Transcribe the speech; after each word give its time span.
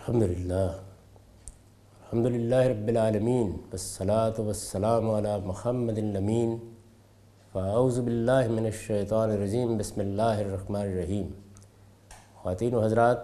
الحمد 0.00 0.22
للہ 0.22 0.54
الحمد 0.54 2.26
للہ 2.26 2.54
رب 2.54 2.88
العالمین، 2.88 3.50
والصلاة 3.50 4.44
والسلام 4.44 5.10
علی 5.10 5.28
محمد 5.44 5.98
الامین۔ 5.98 6.74
فاعوذ 7.52 8.00
باللہ 8.00 8.48
من 8.48 8.64
الشیطان 8.64 9.30
الرجیم، 9.30 9.76
بسم 9.76 10.00
اللہ 10.00 10.22
الرحمن 10.22 10.80
الرحیم۔ 10.80 11.26
خواتین 12.34 12.74
و 12.74 12.84
حضرات، 12.84 13.18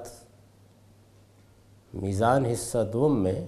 میزان 1.95 2.45
حصہ 2.45 2.79
دوم 2.93 3.23
میں 3.23 3.47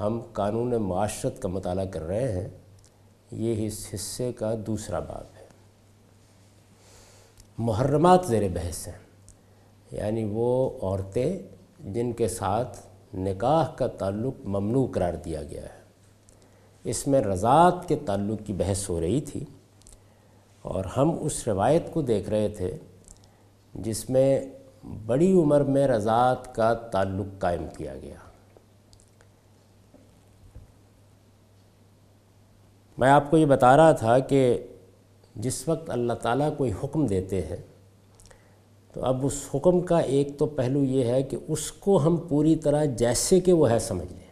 ہم 0.00 0.20
قانون 0.32 0.70
معاشرت 0.70 1.42
کا 1.42 1.48
مطالعہ 1.48 1.84
کر 1.84 2.02
رہے 2.02 2.32
ہیں۔ 2.32 2.48
یہ 3.30 3.66
اس 3.66 3.86
حصے 3.94 4.32
کا 4.32 4.54
دوسرا 4.66 4.98
باب 4.98 5.38
ہے۔ 5.40 5.46
محرمات 7.58 8.26
زیر 8.26 8.48
بحث 8.48 8.88
ہیں۔ 8.88 8.98
یعنی 9.90 10.24
وہ 10.24 10.70
عورتیں 10.82 11.38
جن 11.84 12.12
کے 12.12 12.28
ساتھ 12.28 12.78
نکاح 13.14 13.72
کا 13.76 13.86
تعلق 13.86 14.46
ممنوع 14.46 14.86
قرار 14.86 15.14
دیا 15.14 15.42
گیا 15.42 15.62
ہے۔ 15.62 15.80
اس 16.84 17.06
میں 17.06 17.20
رضاعت 17.20 17.88
کے 17.88 17.96
تعلق 17.96 18.46
کی 18.46 18.52
بحث 18.52 18.90
ہو 18.90 19.00
رہی 19.00 19.20
تھی 19.20 19.44
اور 20.62 20.84
ہم 20.84 21.16
اس 21.20 21.48
روایت 21.48 21.82
کو 21.92 22.02
دیکھ 22.02 22.30
رہے 22.30 22.48
تھے 22.48 22.76
جس 23.74 24.10
میں 24.10 24.40
بڑی 25.06 25.32
عمر 25.32 25.60
میں 25.60 25.88
رضاعت 25.88 26.54
کا 26.54 26.74
تعلق 26.74 27.40
قائم 27.40 27.66
کیا 27.76 27.94
گیا۔ 28.02 28.14
میں 32.98 33.10
آپ 33.10 33.30
کو 33.30 33.36
یہ 33.36 33.46
بتا 33.46 33.76
رہا 33.76 33.92
تھا 33.92 34.18
کہ 34.18 34.66
جس 35.36 35.68
وقت 35.68 35.90
اللہ 35.90 36.12
تعالیٰ 36.12 36.56
کوئی 36.56 36.72
حکم 36.84 37.06
دیتے 37.06 37.42
ہیں 37.42 37.56
تو 38.92 39.04
اب 39.04 39.26
اس 39.26 39.48
حکم 39.54 39.80
کا 39.80 39.98
ایک 39.98 40.38
تو 40.38 40.46
پہلو 40.46 40.84
یہ 40.84 41.04
ہے 41.04 41.22
کہ 41.22 41.36
اس 41.48 41.72
کو 41.72 42.02
ہم 42.06 42.16
پوری 42.16 42.56
طرح 42.56 42.84
جیسے 42.84 43.40
کہ 43.40 43.52
وہ 43.52 43.70
ہے 43.70 43.78
سمجھ 43.78 44.12
لیں۔ 44.12 44.30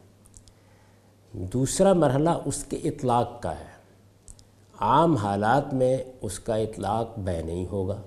دوسرا 1.46 1.92
مرحلہ 1.92 2.30
اس 2.44 2.64
کے 2.64 2.76
اطلاق 2.76 3.42
کا 3.42 3.58
ہے۔ 3.58 3.78
عام 4.78 5.16
حالات 5.16 5.74
میں 5.74 5.96
اس 6.20 6.38
کا 6.38 6.56
اطلاق 6.56 7.18
بے 7.18 7.42
نہیں 7.42 7.66
ہوگا۔ 7.66 8.02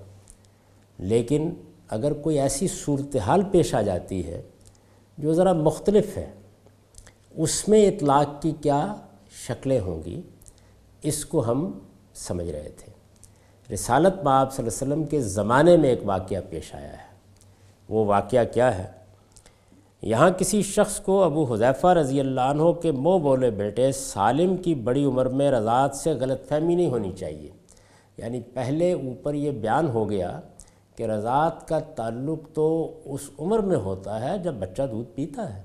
لیکن 0.98 1.50
اگر 1.88 2.12
کوئی 2.12 2.40
ایسی 2.40 2.68
صورتحال 2.68 3.42
پیش 3.50 3.74
آ 3.74 3.82
جاتی 3.82 4.26
ہے 4.26 4.42
جو 5.18 5.32
ذرا 5.32 5.52
مختلف 5.52 6.16
ہے، 6.16 6.30
اس 7.30 7.68
میں 7.68 7.86
اطلاق 7.86 8.42
کی 8.42 8.52
کیا 8.60 8.94
شکلیں 9.48 9.80
ہوں 9.80 10.02
گی، 10.04 10.22
اس 11.02 11.24
کو 11.24 11.50
ہم 11.50 11.78
سمجھ 12.14 12.48
رہے 12.48 12.68
تھے۔ 12.76 12.91
رسالت 13.70 14.22
باب 14.22 14.52
صلی 14.52 14.66
اللہ 14.66 14.84
علیہ 14.84 14.92
وسلم 14.92 15.06
کے 15.06 15.20
زمانے 15.20 15.76
میں 15.76 15.88
ایک 15.88 16.00
واقعہ 16.04 16.36
پیش 16.50 16.74
آیا 16.74 16.92
ہے۔ 16.92 17.12
وہ 17.88 18.04
واقعہ 18.04 18.44
کیا 18.52 18.78
ہے؟ 18.78 18.86
یہاں 20.02 20.30
کسی 20.30 20.62
شخص 20.62 21.00
کو 21.00 21.22
ابو 21.22 21.54
حذیفہ 21.54 21.86
رضی 21.86 22.20
اللہ 22.20 22.40
عنہ 22.40 22.72
کے 22.72 22.92
مو 22.92 23.18
بولے 23.18 23.50
بیٹے 23.50 23.92
سالم 23.92 24.56
کی 24.56 24.74
بڑی 24.74 25.04
عمر 25.04 25.26
میں 25.26 25.50
رضاعت 25.50 25.94
سے 25.94 26.12
غلط 26.12 26.48
فہمی 26.48 26.74
نہیں 26.74 26.90
ہونی 26.90 27.12
چاہیے۔ 27.12 27.50
یعنی 28.16 28.40
پہلے 28.40 28.92
اوپر 28.92 29.34
یہ 29.34 29.50
بیان 29.50 29.88
ہو 29.88 30.10
گیا 30.10 30.40
کہ 30.96 31.02
رضاعت 31.02 31.68
کا 31.68 31.78
تعلق 31.78 32.54
تو 32.54 32.98
اس 33.04 33.20
عمر 33.38 33.58
میں 33.58 33.76
ہوتا 33.76 34.20
ہے 34.20 34.38
جب 34.38 34.54
بچہ 34.54 34.82
دودھ 34.92 35.08
پیتا 35.14 35.56
ہے۔ 35.56 35.62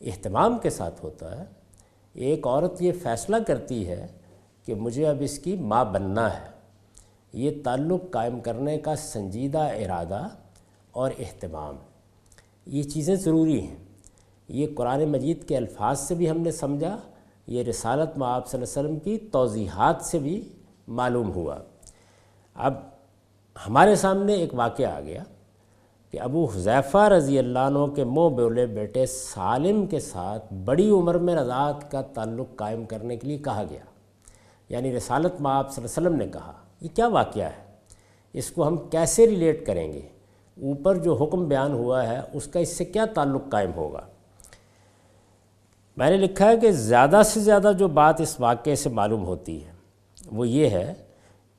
اہتمام 0.00 0.58
کے 0.58 0.70
ساتھ 0.70 1.04
ہوتا 1.04 1.38
ہے۔ 1.38 1.44
ایک 2.12 2.46
عورت 2.46 2.82
یہ 2.82 2.92
فیصلہ 3.02 3.36
کرتی 3.46 3.88
ہے 3.88 4.06
کہ 4.66 4.74
مجھے 4.74 5.06
اب 5.06 5.16
اس 5.20 5.38
کی 5.38 5.56
ماں 5.56 5.84
بننا 5.84 6.34
ہے۔ 6.34 6.53
یہ 7.34 7.50
تعلق 7.64 8.10
قائم 8.10 8.40
کرنے 8.40 8.78
کا 8.78 8.96
سنجیدہ 8.96 9.58
ارادہ 9.58 10.28
اور 10.92 11.10
اہتمام۔ 11.18 11.76
یہ 12.66 12.82
چیزیں 12.82 13.14
ضروری 13.14 13.60
ہیں۔ 13.60 13.76
یہ 14.48 14.66
قرآن 14.74 15.04
مجید 15.04 15.48
کے 15.48 15.56
الفاظ 15.56 16.00
سے 16.00 16.14
بھی 16.14 16.30
ہم 16.30 16.38
نے 16.38 16.50
سمجھا، 16.50 16.96
یہ 17.46 17.62
رسالت 17.62 18.18
معاب 18.18 18.46
صلی 18.46 18.60
اللہ 18.60 18.80
علیہ 18.80 18.90
وسلم 18.90 18.98
کی 18.98 19.28
توضیحات 19.28 19.96
سے 20.02 20.18
بھی 20.18 20.48
معلوم 20.88 21.32
ہوا۔ 21.32 21.56
اب 22.54 22.74
ہمارے 23.68 23.96
سامنے 23.96 24.34
ایک 24.34 24.54
واقعہ 24.54 24.96
آ 24.96 25.00
گیا 25.00 25.22
کہ 26.10 26.20
ابو 26.20 26.44
حذیفہ 26.44 27.08
رضی 27.08 27.38
اللہ 27.38 27.58
عنہ 27.58 27.86
کے 27.86 28.04
مو 28.04 28.28
بولے 28.28 28.66
بیٹے 28.66 29.06
سالم 29.06 29.86
کے 29.86 30.00
ساتھ 30.00 30.54
بڑی 30.54 30.90
عمر 30.90 31.14
میں 31.14 31.34
رضاعت 31.34 31.90
کا 31.90 32.02
تعلق 32.02 32.56
قائم 32.56 32.84
کرنے 32.84 33.16
کے 33.16 33.28
لیے 33.28 33.38
کہا 33.38 33.62
گیا۔ 33.70 33.84
یعنی 34.68 34.96
رسالت 34.96 35.40
معاب 35.40 35.72
صلی 35.72 35.84
اللہ 35.84 35.98
علیہ 35.98 36.08
وسلم 36.08 36.26
نے 36.26 36.32
کہا۔ 36.32 36.63
یہ 36.84 36.88
کیا 36.94 37.06
واقعہ 37.06 37.42
ہے؟ 37.42 37.62
اس 38.32 38.50
کو 38.50 38.66
ہم 38.68 38.76
کیسے 38.76 39.26
ریلیٹ 39.26 39.66
کریں 39.66 39.92
گے؟ 39.92 40.00
اوپر 40.56 40.96
جو 40.96 41.14
حکم 41.14 41.44
بیان 41.48 41.72
ہوا 41.72 42.06
ہے، 42.08 42.20
اس 42.32 42.46
کا 42.46 42.60
اس 42.60 42.68
سے 42.68 42.84
کیا 42.84 43.04
تعلق 43.04 43.42
قائم 43.48 43.70
ہوگا؟ 43.76 44.00
میں 45.96 46.10
نے 46.10 46.16
لکھا 46.16 46.48
ہے 46.48 46.56
کہ 46.56 46.70
زیادہ 46.70 47.20
سے 47.24 47.40
زیادہ 47.40 47.72
جو 47.78 47.88
بات 47.88 48.20
اس 48.20 48.40
واقعے 48.40 48.74
سے 48.74 48.88
معلوم 48.88 49.24
ہوتی 49.24 49.64
ہے، 49.64 49.72
وہ 50.32 50.48
یہ 50.48 50.68
ہے 50.68 50.92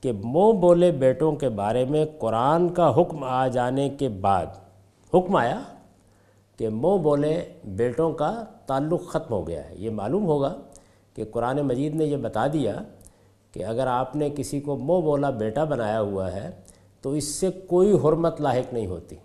کہ 0.01 0.11
مو 0.23 0.51
بولے 0.51 0.91
بیٹوں 0.91 1.31
کے 1.31 1.49
بارے 1.49 1.85
میں 1.85 2.05
قرآن 2.19 2.69
کا 2.69 2.89
حکم 3.01 3.23
آ 3.23 3.47
جانے 3.47 3.89
کے 3.89 4.09
بعد، 4.09 4.45
حکم 5.13 5.35
آیا 5.35 5.61
کہ 6.57 6.69
مو 6.69 6.97
بولے 6.97 7.53
بیٹوں 7.63 8.11
کا 8.11 8.43
تعلق 8.65 9.07
ختم 9.07 9.33
ہو 9.33 9.47
گیا 9.47 9.69
ہے۔ 9.69 9.75
یہ 9.75 9.89
معلوم 9.89 10.25
ہوگا 10.25 10.53
کہ 11.13 11.25
قرآن 11.31 11.61
مجید 11.61 11.95
نے 11.95 12.05
یہ 12.05 12.17
بتا 12.17 12.47
دیا 12.47 12.75
کہ 13.55 13.65
اگر 13.65 13.87
آپ 13.87 14.15
نے 14.15 14.29
کسی 14.29 14.59
کو 14.59 14.77
مو 14.77 15.01
بولا 15.01 15.29
بیٹا 15.29 15.63
بنایا 15.63 16.01
ہوا 16.01 16.31
ہے 16.31 16.49
تو 17.01 17.11
اس 17.11 17.23
سے 17.23 17.49
کوئی 17.67 17.91
حرمت 17.91 18.41
لاحق 18.41 18.73
نہیں 18.73 18.87
ہوتی۔ 18.87 19.15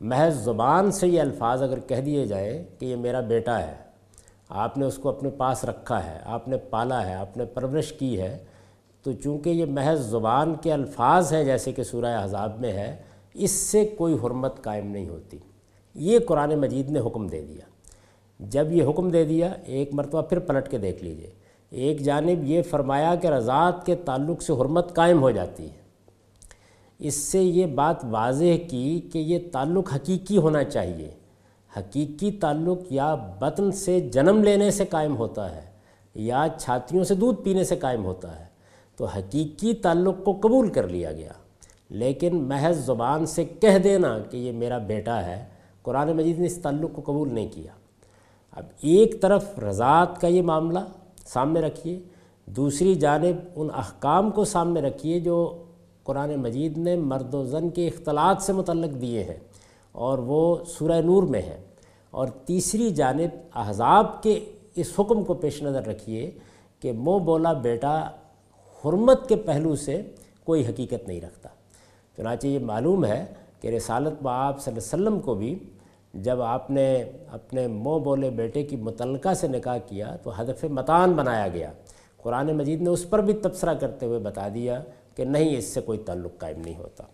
محض 0.00 0.34
زبان 0.34 0.90
سے 0.90 1.08
یہ 1.08 1.20
الفاظ 1.20 1.62
اگر 1.62 1.78
کہہ 1.78 1.96
دیے 1.96 2.26
جائیں 2.26 2.64
کہ 2.78 2.86
یہ 2.86 2.96
میرا 2.96 3.20
بیٹا 3.20 3.58
ہے، 3.58 3.74
آپ 4.48 4.78
نے 4.78 4.86
اس 4.86 4.98
کو 4.98 5.08
اپنے 5.08 5.30
پاس 5.30 5.64
رکھا 5.64 6.04
ہے، 6.04 6.18
آپ 6.24 6.48
نے 6.48 6.56
پالا 6.56 7.06
ہے، 7.06 7.14
آپ 7.14 7.36
نے 7.36 7.44
پرورش 7.44 7.92
کی 7.92 8.20
ہے، 8.20 8.38
تو 9.02 9.12
چونکہ 9.12 9.50
یہ 9.50 9.64
محض 9.64 10.00
زبان 10.00 10.54
کے 10.54 10.72
الفاظ 10.72 11.32
ہیں 11.32 11.44
جیسے 11.44 11.72
کہ 11.72 11.82
سورہ 11.82 12.24
حذاب 12.24 12.60
میں 12.60 12.72
ہے، 12.72 12.96
اس 13.34 13.50
سے 13.50 13.84
کوئی 13.84 14.14
حرمت 14.14 14.62
قائم 14.62 14.86
نہیں 14.86 15.08
ہوتی۔ 15.08 15.38
یہ 15.94 16.18
قرآن 16.18 16.54
مجید 16.54 16.90
نے 16.90 17.00
حکم 17.00 17.26
دے 17.26 17.42
دیا۔ 17.42 17.64
جب 18.40 18.72
یہ 18.72 18.84
حکم 18.88 19.08
دے 19.08 19.24
دیا، 19.24 19.52
ایک 19.64 19.94
مرتبہ 19.94 20.22
پھر 20.22 20.38
پلٹ 20.38 20.68
کے 20.68 20.78
دیکھ 20.78 21.04
لیجیے۔ 21.04 21.30
ایک 21.70 22.00
جانب 22.00 22.44
یہ 22.44 22.62
فرمایا 22.62 23.14
کہ 23.14 23.26
رضاعت 23.26 23.86
کے 23.86 23.94
تعلق 23.94 24.42
سے 24.42 24.52
حرمت 24.52 24.94
قائم 24.94 25.22
ہو 25.22 25.30
جاتی 25.30 25.64
ہے۔ 25.64 25.78
اس 26.98 27.14
سے 27.14 27.42
یہ 27.42 27.66
بات 27.66 27.96
واضح 28.04 28.68
کی 28.70 29.00
کہ 29.12 29.18
یہ 29.18 29.38
تعلق 29.52 29.94
حقیقی 29.94 30.36
ہونا 30.36 30.64
چاہیے۔ 30.64 31.10
حقیقی 31.76 32.30
تعلق 32.30 32.78
یا 32.90 33.14
بطن 33.14 33.72
سے 33.72 34.00
جنم 34.00 34.42
لینے 34.42 34.70
سے 34.70 34.84
قائم 34.84 35.16
ہوتا 35.16 35.56
ہے 35.56 35.60
یا 36.14 36.46
چھاتیوں 36.58 37.04
سے 37.04 37.14
دودھ 37.14 37.42
پینے 37.42 37.64
سے 37.64 37.76
قائم 37.76 38.04
ہوتا 38.04 38.40
ہے۔ 38.40 38.44
تو 38.96 39.04
حقیقی 39.04 39.74
تعلق 39.74 40.14
کو 40.24 40.32
قبول 40.32 40.68
کر 40.68 40.88
لیا 40.88 41.12
گیا۔ 41.12 41.32
لیکن 41.90 42.36
محض 42.36 42.78
زبان 42.78 43.26
سے 43.26 43.44
کہہ 43.44 43.78
دینا 43.78 44.18
کہ 44.18 44.36
یہ 44.36 44.52
میرا 44.52 44.78
بیٹا 44.78 45.26
ہے، 45.26 45.44
قرآن 45.82 46.16
مجید 46.16 46.38
نے 46.38 46.46
اس 46.46 46.56
تعلق 46.56 46.90
کو 46.92 47.02
قبول 47.04 47.34
نہیں 47.34 47.48
کیا۔ 47.52 47.72
اب 48.50 48.64
ایک 48.80 49.22
طرف 49.22 49.58
رضاعت 49.58 50.20
کا 50.20 50.26
یہ 50.26 50.42
معاملہ 50.42 50.78
سامنے 51.28 51.60
رکھیے۔ 51.60 52.00
دوسری 52.46 52.94
جانب 52.94 53.36
ان 53.56 53.68
احکام 53.74 54.30
کو 54.30 54.44
سامنے 54.44 54.80
رکھیے 54.80 55.20
جو 55.20 55.64
قرآن 56.02 56.36
مجید 56.36 56.78
نے 56.78 56.96
مرد 56.96 57.34
و 57.34 57.44
زن 57.44 57.70
کے 57.70 57.88
اختلاط 57.88 58.42
سے 58.42 58.52
متعلق 58.52 59.00
دیے 59.00 59.24
ہیں 59.24 59.38
اور 59.92 60.18
وہ 60.18 60.56
سورہ 60.66 61.00
نور 61.00 61.22
میں 61.22 61.42
ہے۔ 61.42 61.60
اور 62.10 62.28
تیسری 62.28 62.90
جانب 62.90 63.36
احزاب 63.54 64.22
کے 64.22 64.44
اس 64.74 64.92
حکم 64.98 65.24
کو 65.24 65.34
پیش 65.34 65.62
نظر 65.62 65.86
رکھیے 65.86 66.30
کہ 66.80 66.92
مو 66.92 67.18
بولا 67.18 67.52
بیٹا 67.52 68.10
حرمت 68.84 69.28
کے 69.28 69.36
پہلو 69.36 69.76
سے 69.76 70.02
کوئی 70.44 70.66
حقیقت 70.66 71.08
نہیں 71.08 71.20
رکھتا۔ 71.20 71.48
چنانچہ 72.16 72.46
یہ 72.46 72.58
معلوم 72.58 73.04
ہے 73.04 73.24
کہ 73.60 73.68
رسالت 73.68 74.22
باب 74.22 74.60
صلی 74.60 74.74
اللہ 74.74 74.94
علیہ 74.94 75.06
وسلم 75.06 75.20
کو 75.20 75.34
بھی 75.34 75.58
جب 76.14 76.42
آپ 76.42 76.70
نے 76.70 77.04
اپنے 77.28 77.66
مو 77.66 77.98
بولے 77.98 78.30
بیٹے 78.30 78.62
کی 78.62 78.76
متعلقہ 78.76 79.34
سے 79.34 79.48
نکاح 79.48 79.78
کیا 79.78 80.16
تو 80.22 80.40
ہدف 80.40 80.64
متان 80.64 81.12
بنایا 81.12 81.48
گیا۔ 81.48 81.72
قرآن 82.22 82.56
مجید 82.56 82.82
نے 82.82 82.90
اس 82.90 83.10
پر 83.10 83.18
بھی 83.18 83.32
تبصرہ 83.32 83.74
کرتے 83.74 84.06
ہوئے 84.06 84.18
بتا 84.18 84.48
دیا 84.54 84.82
کہ 85.14 85.24
نہیں، 85.24 85.56
اس 85.56 85.64
سے 85.64 85.80
کوئی 85.80 85.98
تعلق 85.98 86.38
قائم 86.38 86.60
نہیں 86.60 86.78
ہوتا۔ 86.78 87.04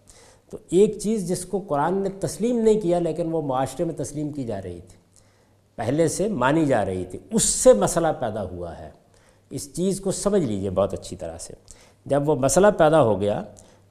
تو 0.51 0.59
ایک 0.71 0.99
چیز 0.99 1.29
جس 1.29 1.45
کو 1.45 1.59
قرآن 1.59 1.95
نے 1.95 2.09
تسلیم 2.09 2.61
نہیں 2.61 2.81
کیا 2.81 2.99
لیکن 2.99 3.29
وہ 3.33 3.43
معاشرے 3.43 3.85
میں 3.85 3.95
تسلیم 3.95 4.33
کی 4.33 4.45
جا 4.45 4.63
رہی 4.63 4.81
تھی، 4.89 4.99
پہلے 5.77 6.09
سے 6.09 6.29
مانی 6.29 6.67
جا 6.67 6.85
رہی 6.85 7.05
تھی، 7.05 7.19
اس 7.31 7.43
سے 7.43 7.73
مسئلہ 7.73 8.09
پیدا 8.21 8.43
ہوا 8.45 8.79
ہے۔ 8.79 8.91
اس 9.51 9.75
چیز 9.75 10.01
کو 10.01 10.11
سمجھ 10.11 10.43
لیجیے 10.43 10.71
بہت 10.71 10.93
اچھی 10.95 11.17
طرح 11.17 11.39
سے۔ 11.39 11.55
جب 12.07 12.29
وہ 12.29 12.35
مسئلہ 12.35 12.67
پیدا 12.79 13.03
ہو 13.03 13.21
گیا 13.21 13.43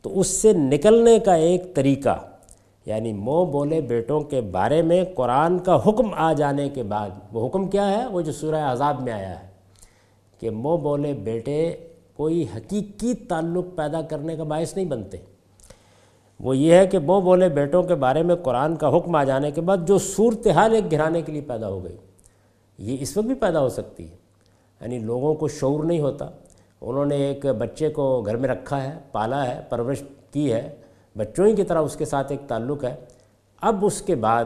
تو 0.01 0.19
اس 0.19 0.27
سے 0.27 0.53
نکلنے 0.53 1.19
کا 1.19 1.33
ایک 1.33 1.75
طریقہ 1.75 2.32
یعنی 2.85 3.13
مو 3.13 3.45
بولے 3.45 3.81
بیٹوں 3.81 4.21
کے 4.21 4.41
بارے 4.41 4.81
میں 4.81 5.03
قرآن 5.15 5.59
کا 5.59 5.75
حکم 5.75 6.13
آ 6.13 6.33
جانے 6.33 6.69
کے 6.69 6.83
بعد، 6.83 7.09
وہ 7.31 7.47
حکم 7.47 7.67
کیا 7.67 7.91
ہے؟ 7.91 8.07
وہ 8.07 8.21
جو 8.21 8.31
سورہ 8.31 8.55
عذاب 8.55 9.01
میں 9.01 9.13
آیا 9.13 9.43
ہے 9.43 9.47
کہ 10.39 10.49
مو 10.49 10.77
بولے 10.77 11.13
بیٹے، 11.13 11.73
کوئی 12.17 12.45
حقیقی 12.55 13.13
تعلق 13.13 13.65
پیدا 13.75 14.01
کرنے 14.01 14.35
کا 14.35 14.43
باعث 14.43 14.75
نہیں 14.75 14.85
بنتے۔ 14.85 15.17
وہ 16.39 16.57
یہ 16.57 16.73
ہے 16.73 16.87
کہ 16.87 16.97
وہ 16.97 17.21
بولے 17.21 17.49
بیٹوں 17.49 17.83
کے 17.83 17.95
بارے 17.95 18.23
میں 18.23 18.35
قرآن 18.35 18.75
کا 18.75 18.97
حکم 18.97 19.15
آ 19.15 19.23
جانے 19.23 19.51
کے 19.51 19.61
بعد 19.61 19.77
جو 19.87 19.97
صورتحال 19.97 20.73
ایک 20.73 20.91
گھرانے 20.91 21.21
کے 21.21 21.31
لیے 21.31 21.41
پیدا 21.41 21.69
ہو 21.69 21.83
گئی۔ 21.83 21.97
یہ 22.77 22.97
اس 22.99 23.17
وقت 23.17 23.25
بھی 23.25 23.35
پیدا 23.35 23.61
ہو 23.61 23.69
سکتی 23.69 24.09
ہے۔ 24.09 24.15
یعنی 24.81 24.99
لوگوں 24.99 25.33
کو 25.33 25.47
شعور 25.47 25.83
نہیں 25.83 25.99
ہوتا۔ 25.99 26.27
انہوں 26.81 27.05
نے 27.05 27.15
ایک 27.15 27.45
بچے 27.45 27.89
کو 27.89 28.21
گھر 28.25 28.37
میں 28.37 28.49
رکھا 28.49 28.83
ہے، 28.83 28.91
پالا 29.11 29.55
ہے، 29.55 29.61
پرورش 29.69 30.03
کی 30.31 30.53
ہے۔ 30.53 30.75
بچوں 31.17 31.47
ہی 31.47 31.55
کی 31.55 31.63
طرح 31.63 31.81
اس 31.81 31.95
کے 31.95 32.05
ساتھ 32.05 32.31
ایک 32.31 32.41
تعلق 32.47 32.83
ہے۔ 32.83 32.95
اب 33.61 33.85
اس 33.85 34.01
کے 34.01 34.15
بعد 34.15 34.45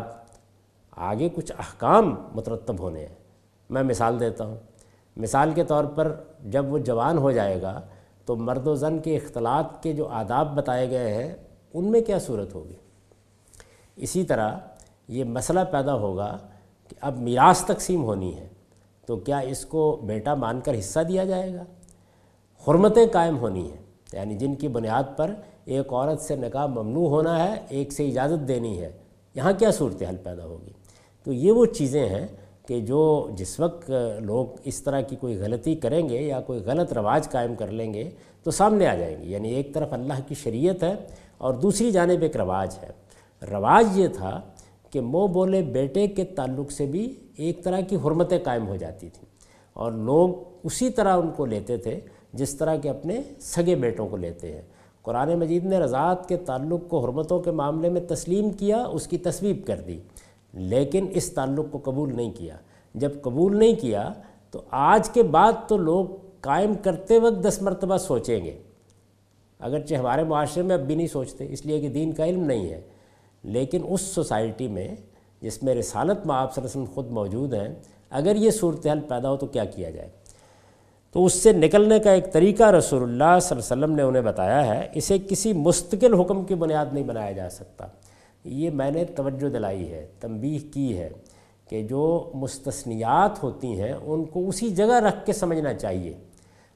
آگے 0.92 1.30
کچھ 1.36 1.52
احکام 1.60 2.16
مترتب 2.36 2.80
ہونے 2.80 3.00
ہیں۔ 3.00 3.16
میں 3.70 3.84
مثال 3.84 4.20
دیتا 4.20 4.46
ہوں۔ 4.46 4.58
مثال 5.18 5.52
کے 5.52 5.64
طور 5.64 5.84
پر 5.84 6.16
جب 6.46 6.74
وہ 6.74 6.78
جوان 6.78 7.18
ہو 7.18 7.32
جائے 7.32 7.62
گا 7.62 7.82
تو 8.26 8.36
مرد 8.36 8.68
و 8.68 8.76
زن 8.76 9.00
کے 9.00 9.18
اختلاط 9.18 9.84
کے 9.84 9.94
جو 9.94 10.08
آداب 10.08 10.56
بتائے 10.56 10.90
گئے 10.90 11.14
ہیں، 11.14 11.36
ان 11.74 11.92
میں 11.92 12.02
کیا 12.02 12.20
صورت 12.20 12.56
ہوگی؟ 12.56 12.76
اسی 13.96 14.24
طرح 14.24 14.58
یہ 15.08 15.24
مسئلہ 15.24 15.60
پیدا 15.72 15.94
ہوگا 15.94 16.38
کہ 16.88 16.96
اب 17.02 17.18
میراث 17.18 17.64
تقسیم 17.64 18.04
ہونی 18.04 18.36
ہے، 18.36 18.48
تو 19.06 19.18
کیا 19.18 19.38
اس 19.38 19.66
کو 19.66 20.02
بیٹا 20.04 20.36
مان 20.36 20.62
کر 20.62 20.80
حصہ 20.80 21.00
دیا 21.00 21.26
جائے 21.26 21.54
گا؟ 21.54 21.64
حرمتیں 22.68 23.08
قائم 23.12 23.38
ہونی 23.38 23.72
ہیں 23.72 23.78
یعنی 24.14 24.36
جن 24.36 24.56
کی 24.56 24.68
بنیاد 24.68 25.04
پر 25.18 25.32
ایک 25.68 25.94
عورت 25.94 26.22
سے 26.22 26.36
نکاح 26.36 26.66
ممنوع 26.66 27.10
ہونا 27.10 27.44
ہے، 27.44 27.56
ایک 27.70 27.94
سے 27.94 28.08
اجازت 28.08 28.48
دینی 28.48 28.82
ہے۔ 28.82 28.92
یہاں 29.36 29.52
کیا 29.60 29.72
صورتحال 29.72 30.16
پیدا 30.24 30.46
ہوگی؟ 30.46 30.72
تو 31.24 31.34
یہ 31.34 31.52
وہ 31.52 31.66
چیزیں 31.66 32.10
ہیں 32.10 32.28
کہ 32.68 32.82
جو 32.82 33.30
جس 33.36 33.60
وقت 33.60 33.92
لوگ 34.20 34.46
اس 34.64 34.84
طرح 34.84 35.02
کی 35.02 35.16
کوئی 35.16 35.38
غلطی 35.38 35.76
کریں 35.76 36.10
گے 36.10 36.22
یا 36.22 36.42
کوئی 36.42 36.60
غلط 36.60 36.94
رواج 36.94 37.30
قائم 37.30 37.56
کر 37.56 37.68
لیں 37.68 37.94
گے 37.94 38.10
تو 38.44 38.52
سامنے 38.52 38.88
آ 38.88 38.96
جائیں 38.96 39.18
گے۔ 39.20 39.26
یعنی 39.26 39.50
ایک 39.50 39.74
طرف 39.74 39.88
اللہ 39.92 40.14
کی 40.28 40.36
شریعت 40.36 40.84
ہے 40.84 40.94
اور 41.38 41.54
دوسری 41.54 41.92
جانب 41.92 42.22
ایک 42.22 42.38
رواج 42.38 42.76
ہے۔ 42.84 42.90
رواج 43.52 44.00
یہ 44.00 44.08
تھا 44.08 44.42
کہ 44.92 45.02
مو 45.02 45.28
بولے 45.28 45.62
بیٹے 45.62 46.08
کے 46.08 46.24
تعلق 46.24 46.72
سے 46.72 46.86
بھی 46.86 47.14
ایک 47.38 47.64
طرح 47.64 47.80
کی 47.80 47.96
حرمتیں 47.96 48.40
قائم 48.44 48.68
ہو 48.68 48.76
جاتی 48.76 49.10
تھیں۔ 49.10 49.26
اور 49.74 49.92
لوگ 49.92 50.30
اسی 50.64 50.90
طرح 50.90 51.18
ان 51.18 51.32
کو 51.36 51.46
لیتے 51.46 51.78
تھے، 51.78 52.00
جس 52.34 52.56
طرح 52.56 52.76
کے 52.76 52.90
اپنے 52.90 53.22
سگے 53.40 53.76
بیٹوں 53.76 54.08
کو 54.08 54.18
لیتے 54.18 54.54
ہیں۔ 54.54 54.62
قرآن 55.08 55.40
مجید 55.40 55.66
نے 55.66 55.80
رضاعت 55.80 56.30
کے 56.30 56.38
تعلق 56.38 56.90
کو 56.90 57.06
حرمتوں 57.06 57.40
کے 57.40 57.52
معاملے 57.52 57.90
میں 57.90 58.02
تسلیم 58.02 58.50
کیا، 58.50 58.84
اس 58.84 59.08
کی 59.08 59.18
تصویب 59.18 59.68
کر 59.68 59.80
دی۔ 59.88 60.00
لیکن 60.54 61.06
اس 61.12 61.32
تعلق 61.32 61.66
کو 61.72 61.80
قبول 61.84 62.16
نہیں 62.16 62.32
کیا۔ 62.32 62.58
جب 62.96 63.12
قبول 63.22 63.58
نہیں 63.58 63.76
کیا، 63.76 64.14
تو 64.52 64.62
آج 64.72 65.10
کے 65.10 65.24
بعد 65.24 65.54
تو 65.68 65.78
لوگ 65.78 66.06
قائم 66.42 66.74
کرتے 66.74 67.20
وقت 67.20 67.48
دس 67.48 67.62
مرتبہ 67.62 67.98
سوچیں 67.98 68.46
گے۔ 68.46 68.58
اگرچہ 69.60 69.96
ہمارے 69.96 70.24
معاشرے 70.24 70.64
میں 70.64 70.76
اب 70.76 70.82
بھی 70.82 70.96
نہیں 70.96 71.08
سوچتے، 71.08 71.48
اس 71.50 71.66
لیے 71.66 71.82
کہ 71.82 71.90
دین 71.90 72.12
کا 72.12 72.26
علم 72.26 72.44
نہیں 72.44 72.70
ہے۔ 72.70 72.82
لیکن 73.44 73.82
اس 73.90 74.02
سوسائٹی 74.02 74.68
میں، 74.68 74.96
جس 75.42 75.64
میں 75.64 75.76
رسالت 75.76 76.26
میں 76.26 76.36
آپ 76.36 76.56
صلی 76.56 76.64
اللہ 76.64 76.72
علیہ 76.72 76.82
وسلم 76.82 76.96
خود 76.96 77.12
موجود 77.12 77.54
ہیں، 77.54 77.76
اگر 78.10 78.36
یہ 78.36 78.52
صورتحال 78.52 79.00
پیدا 79.00 79.30
ہو 79.30 79.38
تو 79.38 79.46
کیا 79.46 79.66
کیا 79.66 79.90
جائے؟ 79.90 80.10
تو 81.12 81.26
اس 81.26 81.34
سے 81.34 81.52
نکلنے 81.52 82.00
کا 82.00 82.12
ایک 82.12 82.34
طریقہ 82.34 82.64
رسول 82.64 83.04
اللہ 83.04 83.40
صلی 83.42 83.58
اللہ 83.58 83.74
علیہ 83.74 83.84
وسلم 83.84 83.96
نے 83.96 84.02
انہیں 84.02 84.22
بتایا 84.22 84.66
ہے، 84.66 84.88
اسے 84.94 85.18
کسی 85.30 85.54
مستقل 85.54 86.20
حکم 86.20 86.46
کی 86.46 86.56
بنیاد 86.56 86.86
نہیں 86.92 87.04
بنایا 87.04 87.32
جا 87.32 87.50
سکتا۔ 87.50 87.88
یہ 88.44 88.70
میں 88.70 88.92
نے 88.92 89.06
توجہ 89.06 89.50
دلائی 89.50 89.92
ہے، 89.92 90.08
تنبیہ 90.20 90.60
کی 90.74 90.98
ہے 90.98 91.10
کہ 91.70 91.88
جو 91.88 92.32
مستثنیات 92.34 93.44
ہوتی 93.44 93.82
ہیں، 93.82 93.94
ان 93.94 94.24
کو 94.26 94.50
اسی 94.50 94.70
جگہ 94.70 95.00
رکھ 95.00 95.26
کے 95.26 95.34
سمجھنا 95.34 95.74
چاہیے 95.74 96.14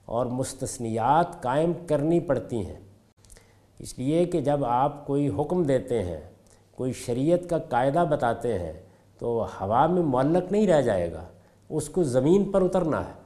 اور 0.05 0.25
مستثنیات 0.25 1.41
قائم 1.43 1.71
کرنی 1.87 2.19
پڑتی 2.19 2.65
ہیں۔ 2.65 2.79
اس 3.79 3.99
لیے 3.99 4.25
کہ 4.25 4.41
جب 4.41 4.65
آپ 4.65 5.07
کوئی 5.07 5.29
حکم 5.29 5.63
دیتے 5.63 6.03
ہیں، 6.03 6.21
کوئی 6.71 6.93
شریعت 6.93 7.49
کا 7.49 7.57
قاعدہ 7.57 8.05
بتاتے 8.09 8.59
ہیں، 8.59 8.73
تو 9.19 9.45
ہوا 9.61 9.87
میں 9.87 10.03
معلق 10.03 10.51
نہیں 10.51 10.67
رہ 10.67 10.81
جائے 10.81 11.13
گا، 11.13 11.25
اس 11.69 11.89
کو 11.89 12.03
زمین 12.03 12.51
پر 12.51 12.61
اترنا 12.61 12.99
ہے۔ 12.99 13.20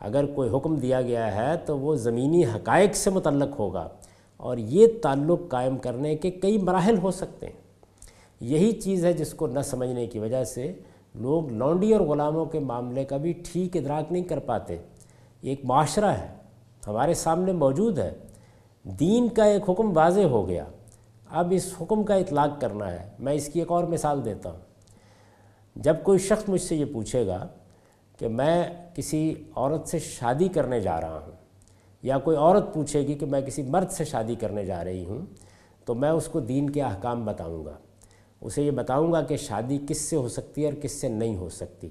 اگر 0.00 0.26
کوئی 0.26 0.50
حکم 0.50 0.76
دیا 0.76 1.02
گیا 1.02 1.34
ہے 1.36 1.56
تو 1.56 1.78
وہ 1.78 1.94
زمینی 1.94 2.44
حقائق 2.44 2.96
سے 2.96 3.10
متعلق 3.10 3.58
ہوگا 3.58 3.88
اور 4.36 4.58
یہ 4.58 4.86
تعلق 5.02 5.40
قائم 5.48 5.78
کرنے 5.78 6.16
کے 6.16 6.30
کئی 6.30 6.58
مراحل 6.58 6.98
ہو 6.98 7.10
سکتے 7.10 7.46
ہیں۔ 7.46 7.64
یہی 8.40 8.72
چیز 8.72 9.04
ہے 9.04 9.12
جس 9.12 9.34
کو 9.34 9.46
نہ 9.46 9.60
سمجھنے 9.60 10.06
کی 10.06 10.18
وجہ 10.18 10.44
سے 10.44 10.72
لوگ 11.14 11.48
لونڈی 11.48 11.92
اور 11.92 12.00
غلاموں 12.00 12.46
کے 12.46 12.58
معاملے 12.58 13.04
کا 13.04 13.16
بھی 13.16 13.32
ٹھیک 13.32 13.76
ادراک 13.76 14.12
نہیں 14.12 14.24
کر 14.24 14.38
پاتے۔ 14.38 14.74
یہ 15.42 15.50
ایک 15.50 15.60
معاشرہ 15.64 16.04
ہے، 16.04 16.34
ہمارے 16.86 17.14
سامنے 17.14 17.52
موجود 17.52 17.98
ہے۔ 17.98 18.14
دین 18.84 19.28
کا 19.28 19.44
ایک 19.44 19.70
حکم 19.70 19.96
واضح 19.96 20.20
ہو 20.20 20.48
گیا۔ 20.48 20.64
اب 21.30 21.48
اس 21.56 21.74
حکم 21.80 22.02
کا 22.02 22.14
اطلاق 22.14 22.60
کرنا 22.60 22.92
ہے۔ 22.92 23.08
میں 23.18 23.32
اس 23.32 23.46
کی 23.46 23.58
ایک 23.58 23.70
اور 23.70 23.84
مثال 23.84 24.24
دیتا 24.24 24.50
ہوں۔ 24.50 24.58
جب 25.76 25.96
کوئی 26.02 26.18
شخص 26.18 26.48
مجھ 26.48 26.60
سے 26.60 26.76
یہ 26.76 26.84
پوچھے 26.84 27.26
گا 27.26 27.46
کہ 28.18 28.28
میں 28.28 28.64
کسی 28.94 29.34
عورت 29.56 29.88
سے 29.88 29.98
شادی 29.98 30.48
کرنے 30.48 30.80
جا 30.80 31.00
رہا 31.00 31.18
ہوں 31.18 31.32
یا 32.02 32.18
کوئی 32.18 32.36
عورت 32.36 32.74
پوچھے 32.74 33.00
گی 33.00 33.14
کہ 33.14 33.26
میں 33.26 33.40
کسی 33.40 33.62
مرد 33.62 33.90
سے 33.90 34.04
شادی 34.04 34.34
کرنے 34.34 34.64
جا 34.64 34.84
رہی 34.84 35.04
ہوں، 35.04 35.26
تو 35.84 35.94
میں 35.94 36.10
اس 36.10 36.26
کو 36.26 36.40
دین 36.40 36.70
کے 36.70 36.82
احکام 36.82 37.24
بتاؤں 37.24 37.64
گا۔ 37.64 37.78
اسے 38.40 38.62
یہ 38.62 38.70
بتاؤں 38.70 39.12
گا 39.12 39.22
کہ 39.22 39.36
شادی 39.36 39.78
کس 39.88 40.00
سے 40.00 40.16
ہو 40.16 40.28
سکتی 40.28 40.60
ہے 40.60 40.66
اور 40.66 40.82
کس 40.82 40.92
سے 40.92 41.08
نہیں 41.08 41.36
ہو 41.36 41.48
سکتی۔ 41.48 41.88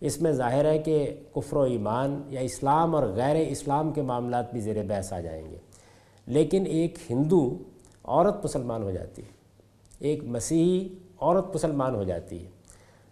اس 0.00 0.22
میں 0.22 0.32
ظاہر 0.32 0.64
ہے 0.64 0.78
کہ 0.78 1.20
کفر 1.34 1.56
و 1.56 1.62
ایمان 1.62 2.22
یا 2.28 2.40
اسلام 2.40 2.94
اور 2.94 3.02
غیر 3.02 3.36
اسلام 3.36 3.92
کے 3.92 4.02
معاملات 4.02 4.52
بھی 4.52 4.60
زیر 4.60 4.82
بحث 4.82 5.12
آ 5.12 5.20
جائیں 5.20 5.50
گے۔ 5.50 5.56
لیکن 6.26 6.66
ایک 6.66 6.98
ہندو 7.10 7.58
عورت 8.04 8.44
مسلمان 8.44 8.82
ہو 8.82 8.90
جاتی 8.90 9.22
ہے، 9.22 9.28
ایک 9.98 10.24
مسیحی 10.24 10.88
عورت 11.20 11.54
مسلمان 11.54 11.94
ہو 11.94 12.04
جاتی 12.04 12.44
ہے۔ 12.44 12.50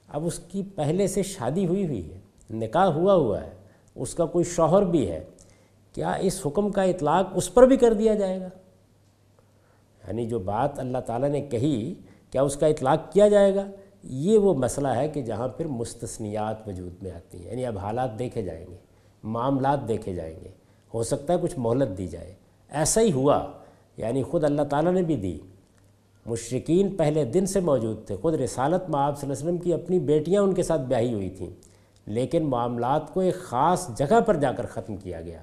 اب 0.08 0.26
اس 0.26 0.38
کی 0.38 0.62
پہلے 0.74 1.06
سے 1.06 1.22
شادی 1.22 1.66
ہوئی 1.66 1.86
ہوئی 1.86 2.12
ہے۔ 2.12 2.18
نکاح 2.52 2.84
ہوا 2.84 3.14
ہوا 3.14 3.40
ہے، 3.40 3.50
اس 3.94 4.14
کا 4.14 4.26
کوئی 4.26 4.44
شوہر 4.44 4.82
بھی 4.82 5.10
ہے، 5.10 5.24
کیا 5.92 6.12
اس 6.12 6.46
حکم 6.46 6.70
کا 6.70 6.82
اطلاق 6.82 7.28
اس 7.34 7.54
پر 7.54 7.66
بھی 7.66 7.76
کر 7.76 7.92
دیا 7.92 8.14
جائے 8.14 8.40
گا؟ 8.40 8.48
یعنی 10.08 10.26
جو 10.26 10.38
بات 10.38 10.78
اللہ 10.78 10.98
تعالیٰ 10.98 11.28
نے 11.28 11.40
کہی، 11.40 11.94
کیا 12.30 12.42
اس 12.42 12.56
کا 12.56 12.66
اطلاق 12.66 13.12
کیا 13.12 13.28
جائے 13.28 13.54
گا؟ 13.54 13.66
یہ 14.02 14.38
وہ 14.38 14.54
مسئلہ 14.54 14.88
ہے 14.88 15.08
کہ 15.08 15.22
جہاں 15.22 15.48
پھر 15.48 15.66
مستثنیات 15.66 16.68
وجود 16.68 17.02
میں 17.02 17.10
آتی 17.10 17.38
ہیں۔ 17.38 17.50
یعنی 17.50 17.66
اب 17.66 17.78
حالات 17.78 18.18
دیکھے 18.18 18.42
جائیں 18.42 18.66
گے، 18.70 18.76
معاملات 19.22 19.88
دیکھے 19.88 20.14
جائیں 20.14 20.34
گے، 20.44 20.48
ہو 20.94 21.02
سکتا 21.02 21.32
ہے 21.32 21.38
کچھ 21.42 21.54
مہلت 21.58 21.98
دی 21.98 22.06
جائے۔ 22.06 22.34
ایسا 22.68 23.00
ہی 23.00 23.12
ہوا 23.12 23.46
یعنی 23.96 24.22
خود 24.22 24.44
اللہ 24.44 24.62
تعالیٰ 24.62 24.92
نے 24.92 25.02
بھی 25.02 25.16
دی۔ 25.16 25.38
مشرقین 26.26 26.96
پہلے 26.96 27.24
دن 27.24 27.46
سے 27.46 27.60
موجود 27.60 28.06
تھے، 28.06 28.16
خود 28.16 28.34
رسالت 28.34 28.90
میں 28.90 29.00
آپ 29.00 29.20
صلی 29.20 29.30
اللہ 29.30 29.38
علیہ 29.38 29.48
وسلم 29.48 29.56
کی 29.56 29.74
اپنی 29.74 29.98
بیٹیاں 29.98 30.42
ان 30.42 30.54
کے 30.54 30.62
ساتھ 30.62 30.82
بیاہی 30.82 31.14
ہوئی 31.14 31.30
تھیں۔ 31.30 31.50
لیکن 32.06 32.42
معاملات 32.42 33.14
کو 33.14 33.20
ایک 33.20 33.34
خاص 33.34 33.96
جگہ 33.96 34.20
پر 34.20 34.36
جا 34.36 34.52
کر 34.52 34.66
ختم 34.66 34.96
کیا 34.96 35.20
گیا۔ 35.20 35.38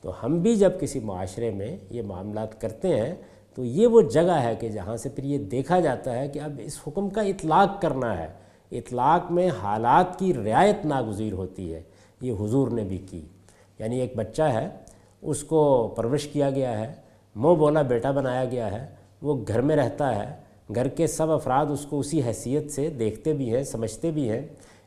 تو 0.00 0.24
ہم 0.24 0.38
بھی 0.38 0.56
جب 0.56 0.80
کسی 0.80 1.00
معاشرے 1.00 1.50
میں 1.50 1.76
یہ 1.90 2.02
معاملات 2.02 2.60
کرتے 2.60 2.88
ہیں، 2.88 3.14
تو 3.54 3.64
یہ 3.64 3.86
وہ 3.86 4.00
جگہ 4.00 4.40
ہے 4.42 4.54
کہ 4.54 4.68
جہاں 4.68 4.96
سے 4.96 5.08
پھر 5.08 5.24
یہ 5.24 5.38
دیکھا 5.38 5.80
جاتا 5.80 6.18
ہے 6.18 6.28
کہ 6.28 6.38
اب 6.38 6.60
اس 6.64 6.78
حکم 6.86 7.10
کا 7.10 7.20
اطلاق 7.20 7.82
کرنا 7.82 8.18
ہے۔ 8.18 8.28
اطلاق 8.72 9.32
میں 9.32 9.48
حالات 9.62 10.18
کی 10.18 10.34
رعایت 10.34 10.86
ناگزیر 10.86 11.32
ہوتی 11.32 11.74
ہے۔ 11.74 11.82
یہ 12.20 12.32
حضور 12.32 12.68
نے 12.68 12.84
بھی 12.84 12.98
کی۔ 12.98 13.22
یعنی 13.78 14.00
ایک 14.00 14.16
بچہ 14.16 14.42
ہے، 14.42 14.68
اس 15.22 15.44
کو 15.44 15.92
پرورش 15.96 16.26
کیا 16.26 16.50
گیا 16.50 16.78
ہے، 16.78 16.92
منہ 17.34 17.54
بولا 17.54 17.82
بیٹا 17.82 18.10
بنایا 18.10 18.44
گیا 18.44 18.70
ہے، 18.70 18.86
وہ 19.22 19.44
گھر 19.48 19.60
میں 19.60 19.76
رہتا 19.76 20.16
ہے۔ 20.16 20.36
گھر 20.74 20.88
کے 20.88 21.06
سب 21.06 21.30
افراد 21.30 21.66
اس 21.66 21.86
کو 21.86 21.98
اسی 21.98 22.22
حیثیت 22.22 22.70
سے 22.70 22.88
دیکھتے 22.88 23.32
بھی 23.32 23.56
ہیں، 23.56 23.62
سمجھتے 23.62 24.10
بھی 24.10 24.30
ہیں۔ 24.30 24.40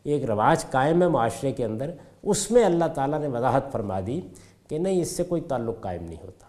ایک 0.05 0.25
رواج 0.25 0.65
قائم 0.71 1.01
ہے 1.01 1.07
معاشرے 1.07 1.51
کے 1.51 1.65
اندر، 1.65 1.91
اس 2.23 2.51
میں 2.51 2.65
اللہ 2.65 2.85
تعالیٰ 2.85 3.19
نے 3.19 3.27
وضاحت 3.27 3.71
فرما 3.71 3.99
دی 4.07 4.21
کہ 4.69 4.77
نہیں، 4.77 5.01
اس 5.01 5.07
سے 5.07 5.23
کوئی 5.23 5.41
تعلق 5.41 5.81
قائم 5.81 6.03
نہیں 6.03 6.23
ہوتا۔ 6.23 6.45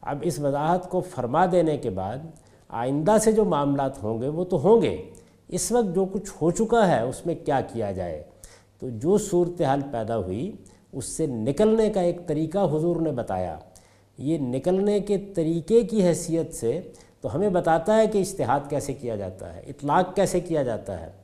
اب 0.00 0.18
اس 0.22 0.38
وضاحت 0.38 0.90
کو 0.90 1.00
فرما 1.00 1.46
دینے 1.52 1.76
کے 1.76 1.90
بعد 1.90 2.16
آئندہ 2.68 3.16
سے 3.20 3.32
جو 3.32 3.44
معاملات 3.44 4.02
ہوں 4.02 4.22
گے 4.22 4.28
وہ 4.28 4.44
تو 4.44 4.60
ہوں 4.60 4.82
گے۔ 4.82 5.10
اس 5.48 5.72
وقت 5.72 5.94
جو 5.94 6.04
کچھ 6.04 6.30
ہو 6.42 6.50
چکا 6.50 6.88
ہے، 6.88 7.00
اس 7.00 7.26
میں 7.26 7.34
کیا 7.44 7.60
کیا 7.60 7.92
جائے؟ 7.92 8.22
تو 8.78 8.88
جو 8.90 9.18
صورتحال 9.18 9.80
پیدا 9.92 10.16
ہوئی، 10.16 10.52
اس 10.92 11.04
سے 11.04 11.26
نکلنے 11.26 11.90
کا 11.90 12.00
ایک 12.00 12.26
طریقہ 12.26 12.58
حضور 12.58 12.96
نے 12.96 13.12
بتایا۔ 13.12 13.58
یہ 14.18 14.38
نکلنے 14.38 15.00
کے 15.00 15.18
طریقے 15.18 15.82
کی 15.82 16.06
حیثیت 16.06 16.54
سے 16.54 16.80
تو 17.20 17.34
ہمیں 17.34 17.48
بتاتا 17.48 17.96
ہے 17.96 18.06
کہ 18.06 18.18
اشتہاد 18.18 18.60
کیسے 18.70 18.92
کیا 18.94 19.16
جاتا 19.16 19.54
ہے، 19.54 19.60
اطلاق 19.60 20.16
کیسے 20.16 20.40
کیا 20.40 20.62
جاتا 20.62 21.00
ہے۔ 21.00 21.19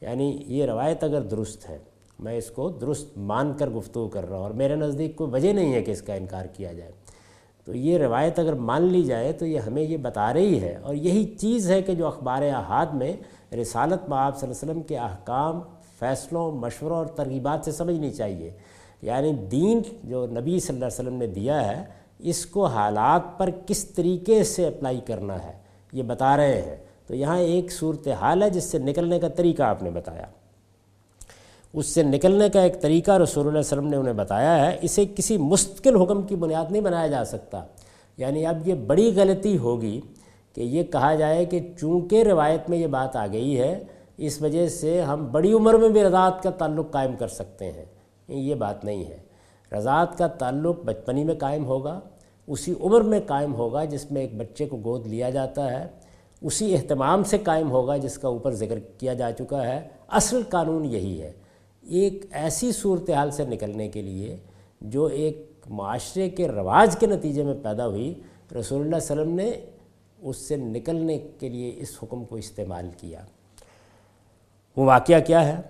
یعنی 0.00 0.42
یہ 0.46 0.64
روایت 0.64 1.04
اگر 1.04 1.20
درست 1.20 1.70
ہے، 1.70 1.78
میں 2.18 2.38
اس 2.38 2.50
کو 2.50 2.68
درست 2.68 3.18
مان 3.18 3.52
کر 3.58 3.68
گفتگو 3.68 4.08
کر 4.08 4.28
رہا 4.28 4.36
ہوں 4.36 4.42
اور 4.42 4.50
میرے 4.50 4.76
نزدیک 4.76 5.16
کوئی 5.16 5.30
وجہ 5.30 5.52
نہیں 5.52 5.74
ہے 5.74 5.82
کہ 5.82 5.90
اس 5.90 6.02
کا 6.02 6.14
انکار 6.14 6.46
کیا 6.46 6.72
جائے۔ 6.72 6.90
تو 7.64 7.74
یہ 7.74 7.98
روایت 7.98 8.38
اگر 8.38 8.52
مان 8.52 8.82
لی 8.82 9.02
جائے 9.02 9.32
تو 9.32 9.46
یہ 9.46 9.58
ہمیں 9.58 9.82
یہ 9.82 9.96
بتا 9.96 10.32
رہی 10.32 10.60
ہے 10.60 10.78
اور 10.82 10.94
یہی 10.94 11.24
چیز 11.24 11.70
ہے 11.70 11.82
کہ 11.82 11.94
جو 11.94 12.06
اخبار 12.06 12.42
احاد 12.42 12.86
میں 12.86 13.12
رسالت 13.54 14.08
میں 14.08 14.18
آپ 14.18 14.38
صلی 14.38 14.48
اللہ 14.48 14.62
علیہ 14.62 14.70
وسلم 14.70 14.82
کے 14.82 14.98
احکام، 14.98 15.60
فیصلوں، 15.98 16.52
مشوروں 16.52 16.96
اور 16.96 17.06
ترغیبات 17.06 17.64
سے 17.64 17.72
سمجھنی 17.72 18.10
چاہیے۔ 18.10 18.50
یعنی 19.02 19.32
دین 19.32 19.82
جو 20.04 20.26
نبی 20.26 20.60
صلی 20.60 20.76
اللہ 20.76 20.86
علیہ 20.86 21.00
وسلم 21.00 21.14
نے 21.14 21.26
دیا 21.26 21.68
ہے، 21.68 21.84
اس 22.18 22.46
کو 22.46 22.66
حالات 22.66 23.38
پر 23.38 23.50
کس 23.66 23.84
طریقے 23.84 24.44
سے 24.44 24.66
اپلائی 24.66 25.00
کرنا 25.06 25.44
ہے، 25.44 25.52
یہ 25.92 26.02
بتا 26.02 26.36
رہے 26.36 26.62
ہیں۔ 26.62 26.76
تو 27.06 27.14
یہاں 27.14 27.38
ایک 27.38 27.72
صورت 27.72 28.08
حال 28.08 28.42
ہے 28.42 28.50
جس 28.50 28.64
سے 28.64 28.78
نکلنے 28.78 29.20
کا 29.20 29.28
طریقہ 29.28 29.62
آپ 29.62 29.82
نے 29.82 29.90
بتایا۔ 29.90 30.26
اس 31.72 31.86
سے 31.86 32.02
نکلنے 32.02 32.48
کا 32.48 32.62
ایک 32.62 32.80
طریقہ 32.80 33.18
رسول 33.18 33.40
اللہ 33.40 33.58
علیہ 33.58 33.66
وسلم 33.66 33.88
نے 33.88 33.96
انہیں 33.96 34.14
بتایا 34.14 34.66
ہے، 34.66 34.78
اسے 34.82 35.04
کسی 35.16 35.36
مستقل 35.36 36.00
حکم 36.00 36.22
کی 36.22 36.36
بنیاد 36.36 36.64
نہیں 36.70 36.82
بنایا 36.82 37.06
جا 37.06 37.24
سکتا۔ 37.24 37.64
یعنی 38.16 38.46
اب 38.46 38.68
یہ 38.68 38.74
بڑی 38.74 39.12
غلطی 39.16 39.58
ہوگی 39.58 40.00
کہ 40.54 40.60
یہ 40.60 40.84
کہا 40.84 41.14
جائے 41.14 41.44
کہ 41.44 41.72
چونکہ 41.80 42.22
روایت 42.22 42.70
میں 42.70 42.78
یہ 42.78 42.86
بات 42.86 43.16
آ 43.16 43.26
گئی 43.26 43.60
ہے، 43.60 43.84
اس 44.16 44.42
وجہ 44.42 44.68
سے 44.68 45.02
ہم 45.02 45.28
بڑی 45.32 45.52
عمر 45.52 45.74
میں 45.74 45.88
بھی 45.88 46.04
رضاعت 46.04 46.42
کا 46.42 46.50
تعلق 46.50 46.90
قائم 46.90 47.16
کر 47.16 47.28
سکتے 47.28 47.72
ہیں۔ 47.72 47.84
یہ 48.28 48.54
بات 48.54 48.84
نہیں 48.84 49.04
ہے۔ 49.04 49.16
رضاعت 49.72 50.18
کا 50.18 50.26
تعلق 50.26 50.76
بچپنی 50.84 51.24
میں 51.24 51.34
قائم 51.34 51.64
ہوگا، 51.64 52.00
اسی 52.46 52.74
عمر 52.80 53.00
میں 53.00 53.20
قائم 53.26 53.54
ہوگا 53.54 53.84
جس 53.84 54.10
میں 54.10 54.22
ایک 54.22 54.36
بچے 54.36 54.66
کو 54.66 54.76
گود 54.76 55.06
لیا 55.06 55.30
جاتا 55.30 55.70
ہے۔ 55.70 55.86
اسی 56.44 56.74
اہتمام 56.74 57.24
سے 57.24 57.38
قائم 57.38 57.70
ہوگا 57.70 57.96
جس 57.96 58.18
کا 58.18 58.28
اوپر 58.28 58.50
ذکر 58.50 58.78
کیا 58.98 59.14
جا 59.14 59.32
چکا 59.32 59.66
ہے۔ 59.66 59.88
اصل 60.08 60.42
قانون 60.48 60.84
یہی 60.84 61.22
ہے۔ 61.22 61.32
ایک 61.82 62.26
ایسی 62.30 62.72
صورتحال 62.72 63.30
سے 63.30 63.44
نکلنے 63.46 63.88
کے 63.88 64.02
لیے 64.02 64.36
جو 64.80 65.04
ایک 65.04 65.52
معاشرے 65.70 66.30
کے 66.30 66.48
رواج 66.48 66.96
کے 66.96 67.06
نتیجے 67.06 67.42
میں 67.42 67.54
پیدا 67.62 67.86
ہوئی، 67.86 68.14
رسول 68.60 68.80
اللہ 68.80 68.96
علیہ 68.96 69.04
وسلم 69.04 69.34
نے 69.34 69.52
اس 70.22 70.36
سے 70.36 70.56
نکلنے 70.56 71.18
کے 71.18 71.48
لیے 71.48 71.72
اس 71.76 71.98
حکم 72.02 72.24
کو 72.24 72.36
استعمال 72.36 72.88
کیا۔ 72.96 73.20
وہ 74.76 74.84
واقعہ 74.84 75.20
کیا 75.20 75.48
ہے؟ 75.48 75.62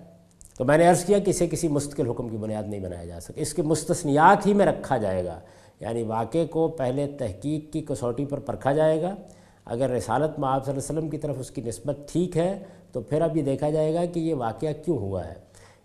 تو 0.57 0.65
میں 0.65 0.77
نے 0.77 0.87
عرض 0.87 1.05
کیا 1.05 1.19
کہ 1.19 1.29
اسے 1.29 1.47
کسی 1.47 1.67
مستقل 1.67 2.09
حکم 2.09 2.29
کی 2.29 2.37
بنیاد 2.37 2.63
نہیں 2.63 2.81
بنایا 2.81 3.05
جا 3.05 3.19
سکتا۔ 3.19 3.41
اس 3.41 3.53
کے 3.53 3.61
مستثنیات 3.61 4.47
ہی 4.47 4.53
میں 4.53 4.65
رکھا 4.65 4.97
جائے 4.97 5.25
گا۔ 5.25 5.39
یعنی 5.79 6.03
واقعے 6.03 6.45
کو 6.45 6.67
پہلے 6.67 7.07
تحقیق 7.07 7.73
کی 7.73 7.81
کسوٹی 7.81 8.25
پر 8.25 8.39
پرکھا 8.39 8.73
جائے 8.73 9.01
گا۔ 9.01 9.15
اگر 9.65 9.89
رسالت 9.89 10.39
میں 10.39 10.49
آپ 10.49 10.65
صلی 10.65 10.73
اللہ 10.73 10.89
علیہ 10.89 10.99
وسلم 10.99 11.09
کی 11.09 11.17
طرف 11.17 11.35
اس 11.39 11.51
کی 11.51 11.61
نسبت 11.61 11.97
ٹھیک 12.11 12.37
ہے، 12.37 12.63
تو 12.91 13.01
پھر 13.01 13.21
اب 13.21 13.37
یہ 13.37 13.41
دیکھا 13.41 13.69
جائے 13.69 13.93
گا 13.93 14.05
کہ 14.05 14.19
یہ 14.19 14.35
واقعہ 14.35 14.73
کیوں 14.85 14.97
ہوا 14.97 15.27
ہے۔ 15.27 15.33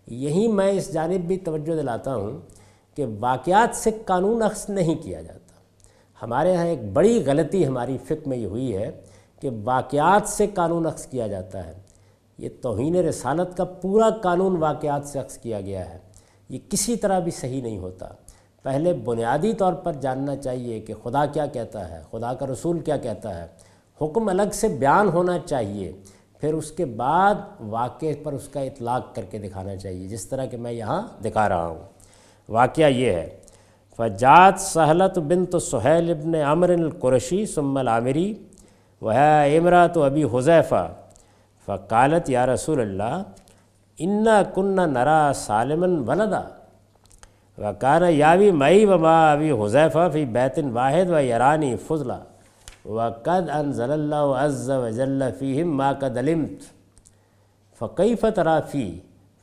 یہی 0.07 0.47
میں 0.47 0.71
اس 0.71 0.93
جانب 0.93 1.21
بھی 1.21 1.37
توجہ 1.37 1.75
دلاتا 1.75 2.15
ہوں 2.15 2.39
کہ 2.95 3.05
واقعات 3.19 3.75
سے 3.75 3.91
قانون 4.05 4.41
اخذ 4.41 4.69
نہیں 4.69 4.95
کیا 4.95 5.21
جاتا۔ 5.21 5.51
ہمارے 6.21 6.55
ہاں 6.55 6.65
ایک 6.65 6.79
بڑی 6.93 7.23
غلطی 7.25 7.67
ہماری 7.67 7.97
فکر 8.03 8.27
میں 8.27 8.37
یہ 8.37 8.45
ہوئی 8.45 8.77
ہے 8.77 8.91
کہ 9.39 9.49
واقعات 9.63 10.29
سے 10.29 10.47
قانون 10.47 10.85
اخذ 10.85 11.05
کیا 11.05 11.27
جاتا 11.27 11.67
ہے۔ 11.67 11.73
یہ 12.37 12.49
توہین 12.61 12.95
رسالت 12.95 13.57
کا 13.57 13.63
پورا 13.63 14.09
قانون 14.09 14.57
واقعات 14.57 15.05
سے 15.05 15.19
اخذ 15.19 15.37
کیا 15.37 15.61
گیا 15.61 15.89
ہے۔ 15.89 15.97
یہ 16.49 16.59
کسی 16.69 16.95
طرح 16.95 17.19
بھی 17.19 17.31
صحیح 17.31 17.61
نہیں 17.61 17.77
ہوتا۔ 17.77 18.07
پہلے 18.63 18.93
بنیادی 18.93 19.53
طور 19.53 19.73
پر 19.73 19.93
جاننا 19.93 20.35
چاہیے 20.35 20.79
کہ 20.79 20.93
خدا 21.03 21.25
کیا 21.25 21.45
کہتا 21.45 21.89
ہے، 21.89 22.01
خدا 22.11 22.33
کا 22.33 22.45
رسول 22.45 22.79
کیا 22.79 22.97
کہتا 22.97 23.41
ہے۔ 23.41 23.47
حکم 24.01 24.29
الگ 24.29 24.51
سے 24.53 24.67
بیان 24.67 25.09
ہونا 25.09 25.37
چاہیے، 25.39 25.91
پھر 26.41 26.53
اس 26.53 26.71
کے 26.71 26.85
بعد 26.85 27.35
واقعے 27.69 28.13
پر 28.23 28.33
اس 28.33 28.47
کا 28.47 28.59
اطلاق 28.59 29.13
کر 29.15 29.25
کے 29.29 29.37
دکھانا 29.37 29.75
چاہیے، 29.75 30.07
جس 30.07 30.25
طرح 30.29 30.45
کہ 30.45 30.57
میں 30.57 30.71
یہاں 30.71 31.01
دکھا 31.23 31.47
رہا 31.49 31.65
ہوں۔ 31.65 31.79
واقعہ 32.49 32.89
یہ 32.89 33.11
ہے 33.11 33.29
فجات 33.99 34.59
سہلت 34.61 35.17
بن 35.19 35.45
تو 35.45 35.59
سہیل 35.59 36.09
ابن 36.11 36.35
عمر 36.35 36.69
القرشی 36.69 37.45
ثم 37.45 37.77
العامری 37.77 38.33
وہ 39.01 39.11
عمرا 39.57 39.85
تو 39.87 40.03
ابھی 40.03 40.23
حذیفہ، 40.33 40.87
فقالت 41.67 42.29
یا 42.29 42.45
رسول 42.45 42.79
اللہ، 42.79 43.21
انا 43.99 44.41
کن 44.53 44.75
نرا 44.93 45.31
سالمن 45.35 45.97
ولدا 46.09 46.41
و 47.57 47.63
یاوی 48.09 48.51
مئی 48.51 48.85
وما 48.85 49.31
ابی 49.31 49.51
حذیفہ 49.51 50.07
فی 50.13 50.25
بیتن 50.25 50.69
واحد 50.69 51.09
و 51.09 51.19
یرانی 51.19 51.75
فضلہ 51.87 52.13
وقد 52.85 53.49
انزل 53.49 53.91
اللہ 53.91 54.33
عز 54.37 54.69
وجل 54.69 55.23
فیہم 55.39 55.75
ما 55.77 55.91
قد 55.99 56.17
علمت. 56.17 56.63
فقیف 57.81 58.25
ترافی 58.35 58.89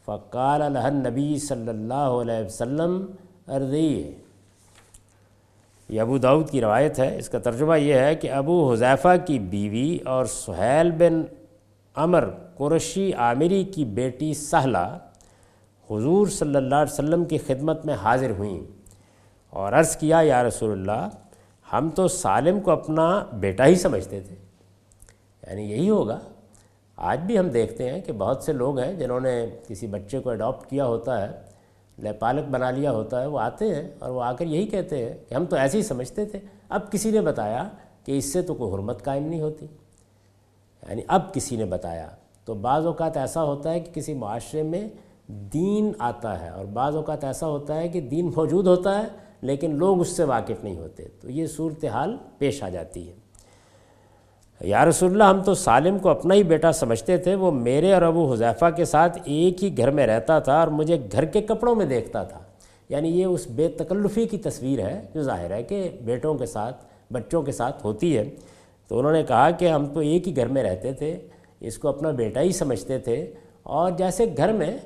فقال 0.09 0.61
لہ 0.73 0.79
النبی 0.79 1.39
صلی 1.39 1.69
اللہ 1.69 2.09
علیہ 2.23 2.45
وسلم، 2.45 3.05
ارضی 3.49 4.13
یہ 5.89 6.01
ابو 6.01 6.19
داود 6.19 6.51
کی 6.51 6.61
روایت 6.61 6.99
ہے۔ 6.99 7.17
اس 7.19 7.29
کا 7.29 7.39
ترجمہ 7.39 7.79
یہ 7.79 7.95
ہے 7.95 8.15
کہ 8.15 8.31
ابو 8.33 8.73
حذیفہ 8.73 9.15
کی 9.27 9.39
بیوی 9.51 9.99
اور 10.05 10.25
سہیل 10.25 10.91
بن 10.99 11.23
عمر 11.97 12.29
قرشی 12.57 13.13
عامری 13.13 13.63
کی 13.65 13.85
بیٹی 13.85 14.33
سہلہ 14.35 14.87
حضور 15.89 16.27
صلی 16.27 16.57
اللہ 16.57 16.75
علیہ 16.75 16.93
وسلم 16.93 17.25
کی 17.25 17.39
خدمت 17.47 17.87
میں 17.87 17.95
حاضر 18.03 18.31
ہوئیں 18.39 18.61
اور 19.53 19.73
عرض 19.73 19.97
کیا، 19.97 20.21
یا 20.23 20.43
رسول 20.43 20.73
اللہ 20.73 21.09
ہم 21.73 21.91
تو 21.95 22.09
سالم 22.09 22.61
کو 22.61 22.71
اپنا 22.71 23.27
بیٹا 23.33 23.67
ہی 23.67 23.75
سمجھتے 23.75 24.21
تھے۔ 24.21 24.35
یعنی 25.49 25.71
یہی 25.71 25.91
ہوگا۔ 25.91 26.19
آج 26.97 27.21
بھی 27.21 27.39
ہم 27.39 27.49
دیکھتے 27.49 27.91
ہیں 27.91 28.01
کہ 28.01 28.13
بہت 28.13 28.43
سے 28.43 28.53
لوگ 28.53 28.79
ہیں 28.79 28.93
جنہوں 28.93 29.21
نے 29.21 29.47
کسی 29.69 29.87
بچے 29.87 30.19
کو 30.19 30.31
اڈاپٹ 30.31 30.71
کیا 30.71 30.87
ہوتا 30.87 31.23
ہے، 31.23 31.41
لے 31.99 32.13
پالک 32.13 32.49
بنا 32.51 32.71
لیا 32.71 32.93
ہوتا 32.93 33.21
ہے، 33.21 33.27
وہ 33.27 33.41
آتے 33.41 33.75
ہیں 33.75 33.89
اور 33.99 34.11
وہ 34.11 34.23
آ 34.23 34.33
کر 34.33 34.45
یہی 34.45 34.67
کہتے 34.67 35.07
ہیں 35.07 35.17
کہ 35.29 35.35
ہم 35.35 35.45
تو 35.45 35.57
ایسے 35.57 35.79
ہی 35.79 35.83
سمجھتے 35.83 36.25
تھے۔ 36.25 36.39
اب 36.69 36.93
کسی 36.93 37.11
نے 37.11 37.21
بتایا 37.21 37.69
کہ 38.05 38.19
اس 38.19 38.33
سے 38.33 38.43
تو 38.43 38.55
کوئی 38.55 38.75
حرمت 38.75 39.05
قائم 39.05 39.27
نہیں 39.27 39.41
ہوتی۔ 39.41 39.67
یعنی 40.89 41.03
اب 41.09 41.35
کسی 41.35 41.57
نے 41.57 41.65
بتایا۔ 41.65 42.09
تو 42.45 42.55
بعض 42.55 42.87
اوقات 42.87 43.17
ایسا 43.17 43.43
ہوتا 43.43 43.71
ہے 43.71 43.81
کہ 43.81 43.93
کسی 43.95 44.15
معاشرے 44.15 44.63
میں 44.63 44.89
دین 45.29 45.93
آتا 45.99 46.41
ہے 46.41 46.49
اور 46.49 46.65
بعض 46.65 46.97
اوقات 46.97 47.25
ایسا 47.25 47.47
ہوتا 47.47 47.77
ہے 47.77 47.89
کہ 47.89 48.01
دین 48.01 48.31
موجود 48.37 48.67
ہوتا 48.67 49.03
ہے 49.03 49.28
لیکن 49.41 49.77
لوگ 49.77 50.01
اس 50.01 50.09
سے 50.09 50.25
واقف 50.25 50.65
نہیں 50.65 50.77
ہوتے۔ 50.77 51.03
تو 51.21 51.31
یہ 51.31 51.47
صورتحال 51.47 52.17
پیش 52.39 52.63
آ 52.63 52.69
جاتی 52.69 53.09
ہے۔ 53.09 53.13
یا 54.61 54.85
رسول 54.85 55.11
اللہ، 55.11 55.25
ہم 55.25 55.43
تو 55.43 55.55
سالم 55.55 55.99
کو 55.99 56.09
اپنا 56.09 56.35
ہی 56.35 56.43
بیٹا 56.43 56.73
سمجھتے 56.73 57.17
تھے۔ 57.17 57.35
وہ 57.35 57.51
میرے 57.51 57.95
اور 57.95 58.03
ابو 58.03 58.33
حذیفہ 58.33 58.71
کے 58.77 58.85
ساتھ 58.85 59.19
ایک 59.25 59.65
ہی 59.65 59.79
گھر 59.79 59.91
میں 59.91 60.07
رہتا 60.07 60.39
تھا 60.39 60.61
اور 60.61 60.69
مجھے 60.69 60.99
گھر 61.13 61.25
کے 61.25 61.41
کپڑوں 61.41 61.75
میں 61.75 61.87
دیکھتا 61.87 62.23
تھا۔ 62.23 62.41
یعنی 62.89 63.21
یہ 63.21 63.25
اس 63.25 63.47
بے 63.49 63.69
تکلفی 63.69 64.27
کی 64.27 64.39
تصویر 64.39 64.81
ہے 64.81 65.03
جو 65.15 65.23
ظاہر 65.23 65.51
ہے 65.51 65.63
کہ 65.63 65.89
بیٹوں 66.05 66.35
کے 66.35 66.47
ساتھ، 66.47 66.85
بچوں 67.11 67.43
کے 67.43 67.53
ساتھ 67.53 67.85
ہوتی 67.85 68.19
ہے۔ 68.19 68.31
تو 68.89 68.99
انہوں 68.99 69.13
نے 69.13 69.23
کہا 69.23 69.51
کہ 69.51 69.69
ہم 69.69 69.87
تو 69.87 70.01
ایک 70.01 70.29
ہی 70.29 70.37
گھر 70.37 70.47
میں 70.47 70.63
رہتے 70.63 70.93
تھے، 70.93 71.19
اس 71.61 71.79
کو 71.79 71.89
اپنا 71.89 72.11
بیٹا 72.11 72.41
ہی 72.41 72.53
سمجھتے 72.53 72.99
تھے۔ 72.99 73.33
اور 73.63 73.91
جیسے 73.91 74.27
گھر 74.37 74.53
میں 74.53 74.79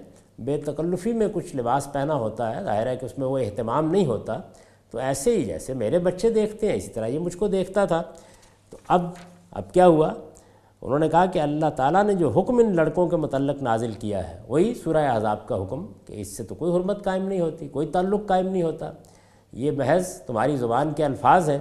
بے 0.45 0.57
تکلفی 0.57 1.13
میں 1.13 1.29
کچھ 1.33 1.57
لباس 1.57 1.93
پہنا 1.93 2.15
ہوتا 2.15 2.57
ہے، 2.57 2.65
ظاہر 2.65 2.87
ہے 2.87 2.97
کہ 2.97 3.05
اس 3.05 3.19
میں 3.19 3.27
وہ 3.27 3.39
اہتمام 3.39 3.91
نہیں 3.91 4.07
ہوتا۔ 4.07 4.37
تو 4.91 4.99
ایسے 4.99 5.37
ہی 5.37 5.45
جیسے 5.45 5.75
میرے 5.75 5.99
بچے 5.99 6.31
دیکھتے 6.31 6.69
ہیں، 6.69 6.77
اسی 6.77 6.91
طرح 6.91 7.07
یہ 7.07 7.19
مجھ 7.19 7.37
کو 7.37 7.49
دیکھتا 7.49 7.85
تھا۔ 7.85 8.03
تو 8.71 8.77
اب 8.89 9.11
اب 9.51 9.73
کیا 9.73 9.87
ہوا؟ 9.87 10.13
انہوں 10.83 10.99
نے 10.99 11.09
کہا 11.09 11.27
کہ 11.27 11.39
اللہ 11.39 11.67
تعالیٰ 11.77 12.05
نے 12.05 12.15
جو 12.15 12.31
حکم 12.31 12.59
ان 12.59 12.77
لڑکوں 12.77 13.09
کے 13.09 13.17
متعلق 13.17 13.63
نازل 13.63 13.93
کیا 13.93 14.31
ہے، 14.31 14.43
وہی 14.49 14.75
سورہ 14.75 14.97
عذاب 14.97 15.47
کا 15.47 15.63
حکم 15.63 15.87
کہ 16.07 16.21
اس 16.21 16.37
سے 16.37 16.43
تو 16.43 16.55
کوئی 16.55 16.73
حرمت 16.73 17.05
قائم 17.05 17.29
نہیں 17.29 17.41
ہوتی، 17.41 17.69
کوئی 17.69 17.87
تعلق 17.87 18.27
قائم 18.27 18.49
نہیں 18.49 18.63
ہوتا۔ 18.63 18.91
یہ 19.53 19.71
محض 19.71 20.07
تمہاری 20.09 20.57
زبان 20.57 20.93
کے 20.93 21.05
الفاظ 21.05 21.51
ہیں۔ 21.51 21.59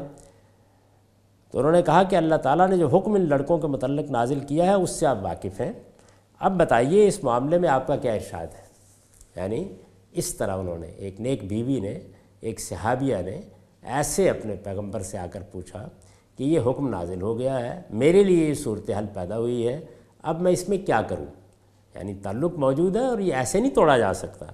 تو 1.51 1.59
انہوں 1.59 1.71
نے 1.71 1.81
کہا 1.81 2.03
کہ 2.03 2.15
اللہ 2.15 2.35
تعالیٰ 2.35 2.67
نے 2.67 2.77
جو 2.77 2.87
حکم 2.87 3.13
ان 3.13 3.29
لڑکوں 3.29 3.57
کے 3.57 3.67
متعلق 3.67 4.11
نازل 4.11 4.39
کیا 4.39 4.65
ہے، 4.65 4.73
اس 4.73 4.89
سے 4.89 5.05
آپ 5.05 5.17
واقف 5.21 5.61
ہیں۔ 5.61 5.73
اب 6.39 6.57
بتائیے، 6.57 7.07
اس 7.07 7.23
معاملے 7.23 7.57
میں 7.57 7.69
آپ 7.69 7.87
کا 7.87 7.95
کیا 7.95 8.13
ارشاد 8.13 8.47
ہے؟ 8.47 8.60
یعنی 9.35 9.75
اس 10.11 10.35
طرح 10.35 10.57
انہوں 10.57 10.77
نے، 10.77 10.87
ایک 10.87 11.21
نیک 11.21 11.47
بیوی 11.47 11.79
نے، 11.79 11.99
ایک 12.39 12.59
صحابیہ 12.59 13.17
نے 13.25 13.41
ایسے 13.81 14.29
اپنے 14.29 14.55
پیغمبر 14.55 14.99
سے 14.99 15.17
آ 15.17 15.25
کر 15.31 15.43
پوچھا 15.51 15.87
کہ 16.37 16.43
یہ 16.43 16.59
حکم 16.65 16.89
نازل 16.89 17.21
ہو 17.21 17.39
گیا 17.39 17.59
ہے، 17.59 17.81
میرے 17.89 18.23
لیے 18.23 18.49
یہ 18.49 18.53
صورتحال 18.53 19.05
پیدا 19.13 19.37
ہوئی 19.37 19.67
ہے، 19.67 19.79
اب 20.23 20.41
میں 20.41 20.51
اس 20.51 20.69
میں 20.69 20.77
کیا 20.77 21.01
کروں؟ 21.01 21.25
یعنی 21.95 22.13
تعلق 22.13 22.53
موجود 22.53 22.95
ہے 22.95 23.05
اور 23.05 23.19
یہ 23.19 23.33
ایسے 23.33 23.59
نہیں 23.59 23.75
توڑا 23.75 23.97
جا 23.97 24.13
سکتا۔ 24.13 24.45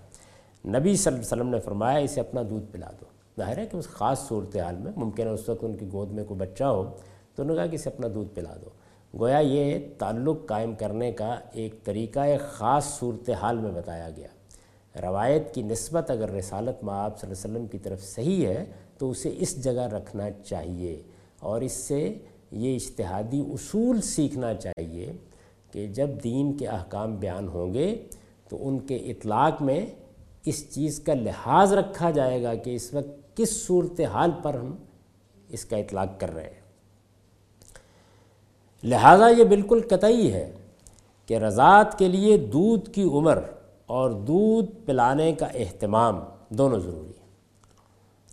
نبی 0.65 0.96
صلی 0.96 1.13
اللہ 1.13 1.19
علیہ 1.19 1.19
وسلم 1.19 1.48
نے 1.48 1.60
فرمایا، 1.60 1.98
اسے 1.98 2.19
اپنا 2.19 2.41
دودھ 2.50 2.72
پلا 2.72 2.91
دو۔ 3.01 3.05
ظاہر 3.38 3.57
ہے 3.57 3.65
کہ 3.65 3.77
اس 3.77 3.88
خاص 3.88 4.27
صورتحال 4.27 4.75
میں 4.75 4.91
ممکن 4.96 5.24
ہے 5.24 5.31
اس 5.31 5.50
وقت 5.50 5.63
ان 5.63 5.77
کی 5.77 5.89
گود 5.91 6.12
میں 6.12 6.24
کوئی 6.24 6.39
بچہ 6.39 6.63
ہو، 6.63 6.96
تو 7.36 7.43
انہوں 7.43 7.55
نے 7.55 7.62
کہا 7.62 7.69
کہ 7.69 7.75
اسے 7.75 7.89
اپنا 7.89 8.07
دودھ 8.15 8.36
پلا 8.36 8.55
دو۔ 8.65 8.69
گویا 9.19 9.38
یہ 9.38 9.79
تعلق 9.98 10.46
قائم 10.46 10.75
کرنے 10.75 11.12
کا 11.12 11.36
ایک 11.51 11.84
طریقہ، 11.84 12.19
ایک 12.19 12.41
خاص 12.41 13.00
صورتحال 13.00 13.57
میں 13.57 13.72
بتایا 13.72 14.10
گیا۔ 14.17 14.27
روایت 15.01 15.53
کی 15.53 15.61
نسبت 15.61 16.11
اگر 16.11 16.29
رسالت 16.29 16.83
میں 16.83 16.93
آپ 16.93 17.19
صلی 17.19 17.29
اللہ 17.29 17.41
علیہ 17.41 17.55
وسلم 17.55 17.67
کی 17.67 17.77
طرف 17.77 18.03
صحیح 18.03 18.47
ہے، 18.47 18.65
تو 18.97 19.09
اسے 19.09 19.35
اس 19.37 19.63
جگہ 19.63 19.81
رکھنا 19.81 20.31
چاہیے 20.31 21.01
اور 21.39 21.61
اس 21.61 21.71
سے 21.71 22.13
یہ 22.51 22.75
اجتہادی 22.75 23.39
اصول 23.39 24.01
سیکھنا 24.01 24.53
چاہیے 24.53 25.11
کہ 25.71 25.87
جب 25.87 26.09
دین 26.23 26.57
کے 26.57 26.67
احکام 26.67 27.15
بیان 27.15 27.47
ہوں 27.47 27.73
گے 27.73 28.03
تو 28.49 28.67
ان 28.67 28.79
کے 28.79 28.95
اطلاق 28.95 29.61
میں 29.61 29.85
اس 30.45 30.73
چیز 30.73 30.99
کا 30.99 31.13
لحاظ 31.13 31.73
رکھا 31.73 32.11
جائے 32.11 32.43
گا 32.43 32.55
کہ 32.55 32.75
اس 32.75 32.93
وقت 32.93 33.37
کس 33.37 33.67
صورتحال 33.67 34.31
پر 34.43 34.53
ہم 34.53 34.75
اس 35.49 35.65
کا 35.65 35.77
اطلاق 35.77 36.19
کر 36.19 36.33
رہے 36.33 36.43
ہیں۔ 36.43 36.61
لہٰذا 38.83 39.27
یہ 39.27 39.43
بالکل 39.43 39.81
قطعی 39.89 40.33
ہے 40.33 40.51
کہ 41.25 41.37
رضاعت 41.37 41.99
کے 41.99 42.07
لیے 42.07 42.37
دودھ 42.37 42.89
کی 42.89 43.03
عمر 43.03 43.39
اور 43.88 44.12
دودھ 44.12 44.72
پلانے 44.86 45.32
کا 45.32 45.46
اہتمام 45.46 46.20
دونوں 46.50 46.79
ضروری 46.79 47.10
ہے 47.10 47.27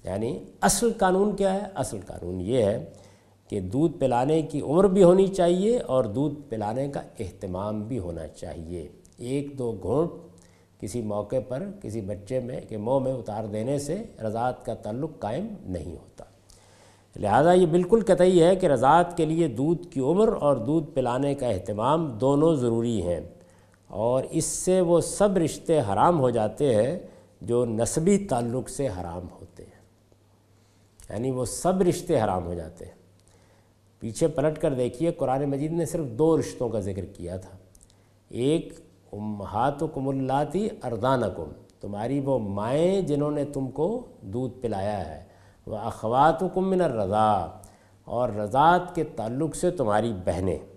یعنی 0.04 0.38
اصل 0.60 0.92
قانون 0.98 1.36
کیا 1.36 1.54
ہے؟ 1.54 1.60
اصل 1.74 1.98
قانون 2.06 2.40
یہ 2.40 2.62
ہے 2.62 2.84
کہ 3.48 3.60
دودھ 3.60 3.98
پلانے 3.98 4.42
کی 4.42 4.60
عمر 4.60 4.84
بھی 4.84 5.02
ہونی 5.02 5.26
چاہیے 5.26 5.78
اور 5.78 6.04
دودھ 6.04 6.34
پلانے 6.48 6.88
کا 6.88 7.00
اہتمام 7.20 7.82
بھی 7.82 7.98
ہونا 7.98 8.28
چاہیے۔ 8.28 8.88
ایک 9.16 9.58
دو 9.58 9.76
گھونٹ 9.82 10.10
کسی 10.80 11.02
موقع 11.02 11.36
پر 11.48 11.62
کسی 11.82 12.00
بچے 12.00 12.40
میں 12.40 12.60
کہ 12.60 12.76
منہ 12.76 12.98
میں 12.98 13.12
اتار 13.12 13.44
دینے 13.44 13.78
سے 13.78 14.02
رضاعت 14.24 14.66
کا 14.66 14.74
تعلق 14.74 15.10
قائم 15.18 15.46
نہیں 15.62 15.92
ہوتا۔ 15.92 16.24
لہذا 17.16 17.52
یہ 17.52 17.66
بالکل 17.66 18.00
قطعی 18.06 18.42
ہے 18.42 18.56
کہ 18.56 18.66
رضاعت 18.66 19.16
کے 19.16 19.24
لیے 19.24 19.48
دودھ 19.48 19.88
کی 19.88 20.00
عمر 20.00 20.28
اور 20.40 20.56
دودھ 20.56 20.90
پلانے 20.90 21.34
کا 21.34 21.46
اہتمام 21.46 22.06
دونوں 22.06 22.54
ضروری 22.54 23.02
ہیں۔ 23.02 23.20
اور 23.94 24.24
اس 24.30 24.44
سے 24.44 24.80
وہ 24.80 25.00
سب 25.00 25.36
رشتے 25.36 25.80
حرام 25.80 26.20
ہو 26.20 26.30
جاتے 26.30 26.74
ہیں 26.74 26.98
جو 27.40 27.64
نسبی 27.64 28.18
تعلق 28.18 28.68
سے 28.68 28.88
حرام 28.88 29.26
ہوتے 29.40 29.62
ہیں۔ 29.62 29.82
یعنی 31.10 31.30
وہ 31.30 31.44
سب 31.44 31.82
رشتے 31.82 32.20
حرام 32.20 32.46
ہو 32.46 32.54
جاتے 32.54 32.84
ہیں۔ 32.84 32.92
پیچھے 33.98 34.28
پلٹ 34.28 34.58
کر 34.58 34.74
دیکھیے، 34.74 35.10
قرآن 35.10 35.44
مجید 35.44 35.72
نے 35.72 35.86
صرف 35.86 36.04
دو 36.06 36.38
رشتوں 36.38 36.68
کا 36.68 36.80
ذکر 36.80 37.04
کیا 37.04 37.36
تھا۔ 37.36 37.58
ایک 38.28 38.72
امہات 39.12 39.82
و 39.82 39.86
کم 39.86 40.08
اللاتی 40.08 40.68
اردانکم 40.82 41.50
تمہاری 41.80 42.20
وہ 42.20 42.38
مائیں 42.38 43.00
جنہوں 43.00 43.30
نے 43.30 43.44
تم 43.44 43.70
کو 43.70 44.06
دودھ 44.20 44.58
پلایا 44.60 45.08
ہے۔ 45.08 45.24
وہ 45.66 45.76
اخوات 45.76 46.42
و 46.42 46.48
کم 46.48 46.70
من 46.70 46.80
الرضا 46.80 47.60
اور 48.04 48.28
رضاعت 48.28 48.94
کے 48.94 49.04
تعلق 49.04 49.56
سے 49.56 49.70
تمہاری 49.70 50.12
بہنیں۔ 50.24 50.73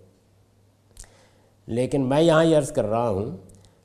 لیکن 1.68 2.10
میں 2.10 2.22
یہاں 2.22 2.46
یہ 2.46 2.58
عرض 2.58 2.72
کر 2.72 2.86
رہا 2.86 3.10
ہوں، 3.10 3.26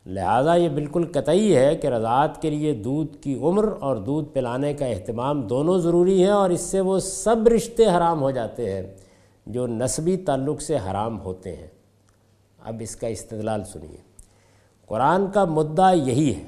لہٰذا 0.06 0.54
یہ 0.54 0.68
بالکل 0.68 1.12
قطعی 1.12 1.56
ہے 1.56 1.76
کہ 1.76 1.86
رضاعت 1.86 2.42
کے 2.42 2.50
لیے 2.50 2.74
دودھ 2.74 3.16
کی 3.16 3.38
عمر 3.38 3.68
اور 3.80 3.96
دودھ 3.96 4.28
پلانے 4.28 4.74
کا 4.74 4.86
اہتمام 4.86 5.42
دونوں 5.42 5.78
ضروری 5.78 6.22
ہیں 6.22 6.30
اور 6.30 6.50
اس 6.50 6.60
سے 6.60 6.80
وہ 6.80 6.98
سب 6.98 7.48
رشتے 7.48 7.86
حرام 7.86 8.20
ہو 8.20 8.30
جاتے 8.30 8.72
ہیں 8.72 8.82
جو 9.46 9.66
نسبی 9.66 10.16
تعلق 10.16 10.62
سے 10.62 10.76
حرام 10.76 11.20
ہوتے 11.20 11.56
ہیں۔ 11.56 11.66
اب 12.64 12.76
اس 12.80 12.96
کا 12.96 13.06
استدلال 13.06 13.64
سنیے۔ 13.64 13.96
قرآن 14.86 15.30
کا 15.30 15.44
مدعا 15.44 15.92
یہی 15.92 16.34
ہے 16.34 16.44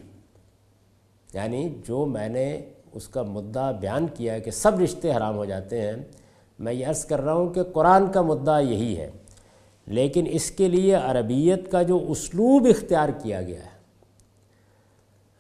یعنی 1.35 1.75
جو 1.87 2.07
میں 2.07 2.29
نے 2.29 2.61
اس 2.93 3.09
کا 3.09 3.23
مدعا 3.23 3.71
بیان 3.71 4.07
کیا 4.15 4.39
کہ 4.39 4.51
سب 4.51 4.81
رشتے 4.81 5.13
حرام 5.13 5.37
ہو 5.37 5.45
جاتے 5.45 5.81
ہیں، 5.81 5.93
میں 6.59 6.73
یہ 6.73 6.87
عرض 6.87 7.05
کر 7.05 7.21
رہا 7.21 7.33
ہوں 7.33 7.49
کہ 7.49 7.63
قرآن 7.63 8.13
کا 8.13 8.23
مدعا 8.23 8.59
یہی 8.59 8.99
ہے۔ 8.99 9.11
لیکن 9.87 10.27
اس 10.31 10.51
کے 10.51 10.69
لیے 10.69 10.95
عربیت 10.95 11.71
کا 11.71 11.83
جو 11.83 12.05
اسلوب 12.09 12.67
اختیار 12.71 13.09
کیا 13.23 13.43
گیا 13.43 13.65
ہے 13.65 13.73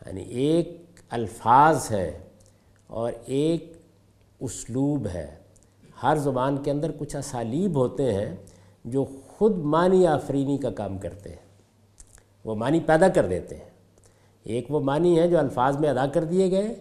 یعنی 0.07 0.23
ایک 0.23 1.01
الفاظ 1.11 1.91
ہے 1.91 2.19
اور 2.87 3.13
ایک 3.27 3.73
اسلوب 4.41 5.07
ہے۔ 5.07 5.35
ہر 6.03 6.17
زبان 6.17 6.57
کے 6.63 6.71
اندر 6.71 6.91
کچھ 6.99 7.17
اسالیب 7.17 7.77
ہوتے 7.77 8.13
ہیں 8.15 8.35
جو 8.85 9.05
خود 9.27 9.57
معنی 9.57 10.07
آفرینی 10.07 10.59
کا 10.59 10.71
کام 10.71 10.99
کرتے 10.99 11.31
ہیں، 11.31 11.43
وہ 12.45 12.55
معنی 12.55 12.81
پیدا 12.81 13.09
کر 13.09 13.27
دیتے 13.27 13.57
ہیں۔ 13.57 13.71
ایک 14.43 14.71
وہ 14.71 14.81
معنی 14.81 15.19
ہے 15.19 15.29
جو 15.29 15.39
الفاظ 15.39 15.77
میں 15.77 15.89
ادا 15.89 16.07
کر 16.07 16.25
دیے 16.25 16.51
گئے 16.51 16.75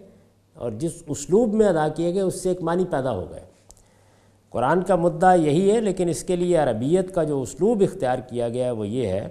اور 0.54 0.70
جس 0.70 1.02
اسلوب 1.06 1.54
میں 1.54 1.66
ادا 1.66 1.88
کیے 1.88 2.14
گئے، 2.14 2.22
اس 2.22 2.42
سے 2.42 2.48
ایک 2.48 2.62
معنی 2.62 2.84
پیدا 2.90 3.14
ہو 3.14 3.30
گئے۔ 3.30 3.53
قرآن 4.54 4.82
کا 4.82 4.96
مدعا 4.96 5.32
یہی 5.34 5.70
ہے، 5.72 5.80
لیکن 5.80 6.08
اس 6.08 6.22
کے 6.24 6.36
لیے 6.36 6.56
عربیت 6.56 7.14
کا 7.14 7.22
جو 7.22 7.40
اسلوب 7.42 7.82
اختیار 7.82 8.18
کیا 8.18 8.48
گیا 8.48 8.64
ہے 8.64 8.70
وہ 8.70 8.86
یہ 8.88 9.06
ہے 9.06 9.26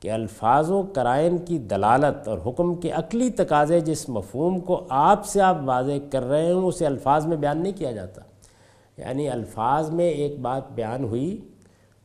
کہ 0.00 0.10
الفاظ 0.10 0.70
و 0.70 0.82
کرائن 0.82 1.36
کی 1.38 1.58
دلالت 1.70 2.28
اور 2.28 2.38
حکم 2.46 2.74
کے 2.74 2.90
عقلی 2.90 3.28
تقاضے 3.30 3.80
جس 3.80 4.08
مفہوم 4.08 4.58
کو 4.60 4.80
آپ 4.88 5.26
سے 5.26 5.40
آپ 5.40 5.56
واضح 5.64 5.98
کر 6.10 6.22
رہے 6.22 6.44
ہیں 6.44 6.52
اسے 6.52 6.86
الفاظ 6.86 7.26
میں 7.26 7.36
بیان 7.36 7.58
نہیں 7.58 7.72
کیا 7.72 7.90
جاتا۔ 7.92 8.20
یعنی 8.96 9.28
الفاظ 9.28 9.90
میں 9.90 10.08
ایک 10.08 10.38
بات 10.40 10.70
بیان 10.74 11.04
ہوئی 11.04 11.36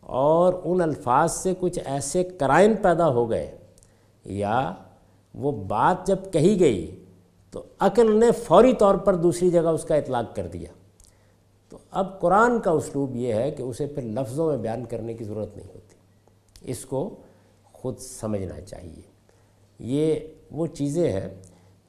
اور 0.01 0.53
ان 0.63 0.81
الفاظ 0.81 1.31
سے 1.31 1.53
کچھ 1.59 1.79
ایسے 1.85 2.23
کرائن 2.23 2.73
پیدا 2.81 3.07
ہو 3.07 3.29
گئے، 3.29 3.51
یا 4.25 4.73
وہ 5.33 5.51
بات 5.67 6.07
جب 6.07 6.31
کہی 6.31 6.59
گئی 6.59 7.03
تو 7.53 7.63
عقل 7.79 8.15
نے 8.19 8.31
فوری 8.31 8.73
طور 8.73 8.95
پر 8.95 9.15
دوسری 9.15 9.49
جگہ 9.49 9.69
اس 9.69 9.83
کا 9.83 9.95
اطلاق 9.95 10.35
کر 10.35 10.47
دیا۔ 10.47 10.71
اب 11.91 12.19
قرآن 12.19 12.59
کا 12.59 12.71
اسلوب 12.71 13.15
یہ 13.15 13.33
ہے 13.33 13.51
کہ 13.51 13.61
اسے 13.61 13.85
پھر 13.85 14.03
لفظوں 14.03 14.49
میں 14.49 14.57
بیان 14.57 14.85
کرنے 14.85 15.13
کی 15.13 15.23
ضرورت 15.23 15.57
نہیں 15.57 15.67
ہوتی۔ 15.67 15.95
اس 16.71 16.85
کو 16.85 17.15
خود 17.73 17.97
سمجھنا 17.97 18.61
چاہیے۔ 18.61 19.01
یہ 19.79 20.19
وہ 20.51 20.67
چیزیں 20.67 21.11
ہیں 21.11 21.29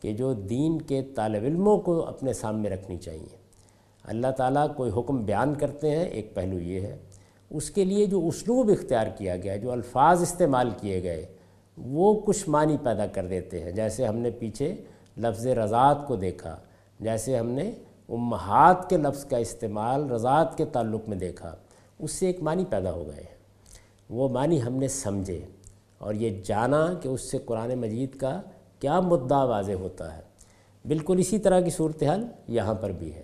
کہ 0.00 0.12
جو 0.12 0.32
دین 0.32 0.82
کے 0.82 1.02
طالب 1.02 1.44
علموں 1.44 1.78
کو 1.78 2.06
اپنے 2.06 2.32
سامنے 2.32 2.68
رکھنی 2.68 2.96
چاہیے۔ 2.96 3.36
اللہ 4.04 4.26
تعالیٰ 4.36 4.66
کوئی 4.76 4.90
حکم 4.96 5.24
بیان 5.24 5.54
کرتے 5.54 5.90
ہیں، 5.90 6.04
ایک 6.04 6.34
پہلو 6.34 6.58
یہ 6.58 6.80
ہے۔ 6.80 6.96
اس 7.50 7.70
کے 7.70 7.84
لیے 7.84 8.06
جو 8.06 8.28
اسلوب 8.28 8.70
اختیار 8.70 9.06
کیا 9.18 9.36
گیا، 9.36 9.56
جو 9.56 9.72
الفاظ 9.72 10.22
استعمال 10.22 10.70
کیے 10.80 11.02
گئے، 11.02 11.26
وہ 11.78 12.20
کچھ 12.20 12.48
معنی 12.48 12.76
پیدا 12.82 13.06
کر 13.06 13.26
دیتے 13.26 13.60
ہیں۔ 13.60 13.72
جیسے 13.72 14.06
ہم 14.06 14.16
نے 14.16 14.30
پیچھے 14.30 14.74
لفظ 15.18 15.46
رضاعت 15.46 16.06
کو 16.06 16.16
دیکھا، 16.16 16.56
جیسے 17.00 17.38
ہم 17.38 17.50
نے 17.50 17.70
امہات 18.10 18.90
کے 18.90 18.96
لفظ 18.96 19.24
کا 19.24 19.36
استعمال 19.36 20.10
رضاعت 20.10 20.58
کے 20.58 20.64
تعلق 20.64 21.08
میں 21.08 21.16
دیکھا، 21.16 21.54
اس 21.98 22.12
سے 22.12 22.26
ایک 22.26 22.42
معنی 22.42 22.64
پیدا 22.64 22.92
ہو 22.92 23.06
گئے۔ 23.06 23.24
وہ 24.10 24.28
معنی 24.28 24.62
ہم 24.62 24.74
نے 24.74 24.88
سمجھے 24.88 25.40
اور 25.98 26.14
یہ 26.14 26.42
جانا 26.44 26.94
کہ 27.02 27.08
اس 27.08 27.30
سے 27.30 27.38
قرآن 27.38 27.74
مجید 27.74 28.16
کا 28.16 28.40
کیا 28.80 29.00
مدعا 29.00 29.44
واضح 29.44 29.72
ہوتا 29.72 30.16
ہے۔ 30.16 30.22
بالکل 30.84 31.16
اسی 31.18 31.38
طرح 31.38 31.60
کی 31.60 31.70
صورتحال 31.70 32.26
یہاں 32.48 32.74
پر 32.74 32.90
بھی 32.90 33.14
ہے۔ 33.14 33.22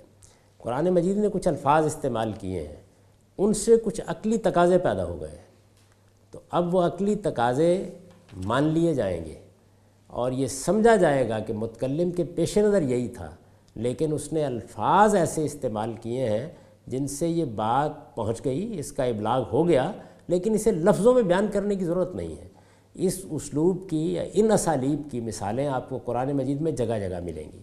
قرآن 0.59 0.91
مجید 0.91 1.17
نے 1.17 1.29
کچھ 1.33 1.49
الفاظ 1.49 1.87
استعمال 1.87 2.33
کیے 2.41 2.69
ہیں، 2.69 2.83
ان 3.39 3.55
سے 3.55 3.77
کچھ 3.77 4.01
عقلی 4.07 4.39
تقاضے 4.39 4.79
پیدا 4.79 5.05
ہو 5.05 5.21
گئے۔ 5.21 5.39
تو 6.31 6.41
اب 6.51 6.75
وہ 6.75 6.83
عقلی 6.83 7.15
تقاضے 7.15 7.91
مان 8.37 8.65
لیے 8.65 8.95
جائیں 8.95 9.25
گے 9.25 9.35
اور 10.07 10.33
یہ 10.33 10.47
سمجھا 10.47 10.97
جائے 10.97 11.29
گا 11.29 11.39
کہ 11.39 11.53
متکلم 11.53 12.11
کے 12.11 12.25
پیش 12.25 12.59
نظر 12.59 12.83
یہی 12.83 13.09
تھا۔ 13.09 13.31
لیکن 13.77 14.13
اس 14.13 14.33
نے 14.33 14.45
الفاظ 14.45 15.15
ایسے 15.15 15.45
استعمال 15.45 15.93
کیے 16.03 16.31
ہیں 16.31 16.49
جن 16.87 17.07
سے 17.07 17.29
یہ 17.29 17.45
بات 17.45 18.15
پہنچ 18.15 18.45
گئی، 18.45 18.79
اس 18.79 18.93
کا 18.93 19.05
ابلاغ 19.05 19.43
ہو 19.53 19.69
گیا، 19.69 19.93
لیکن 20.29 20.55
اسے 20.55 20.71
لفظوں 20.71 21.15
میں 21.15 21.23
بیان 21.23 21.47
کرنے 21.53 21.77
کی 21.77 21.85
ضرورت 21.85 22.15
نہیں 22.15 22.29
ہے۔ 22.29 22.49
اس 22.95 23.21
اسلوب 23.31 23.91
کی 23.91 24.15
یا 24.15 24.25
ان 24.35 24.51
اسالیب 24.51 25.03
کی 25.11 25.21
مثالیں 25.21 25.67
آپ 25.67 25.89
کو 25.89 25.99
قرآن 25.99 26.33
مجید 26.33 26.61
میں 26.61 26.73
جگہ 26.73 27.09
جگہ 27.09 27.21
ملیں 27.21 27.53
گی۔ 27.53 27.61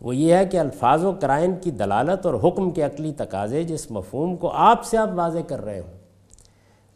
وہ 0.00 0.16
یہ 0.16 0.34
ہے 0.34 0.46
کہ 0.46 0.56
الفاظ 0.56 1.04
و 1.04 1.12
کرائن 1.12 1.54
کی 1.60 1.70
دلالت 1.70 2.26
اور 2.26 2.34
حکم 2.34 2.70
کے 2.70 2.82
عقلی 2.82 3.12
تقاضے 3.12 3.62
جس 3.62 3.90
مفہوم 3.90 4.36
کو 4.36 4.48
آپ 4.48 4.84
سے 4.84 4.96
آپ 4.98 5.08
واضح 5.14 5.38
کر 5.48 5.64
رہے 5.64 5.80
ہوں، 5.80 5.98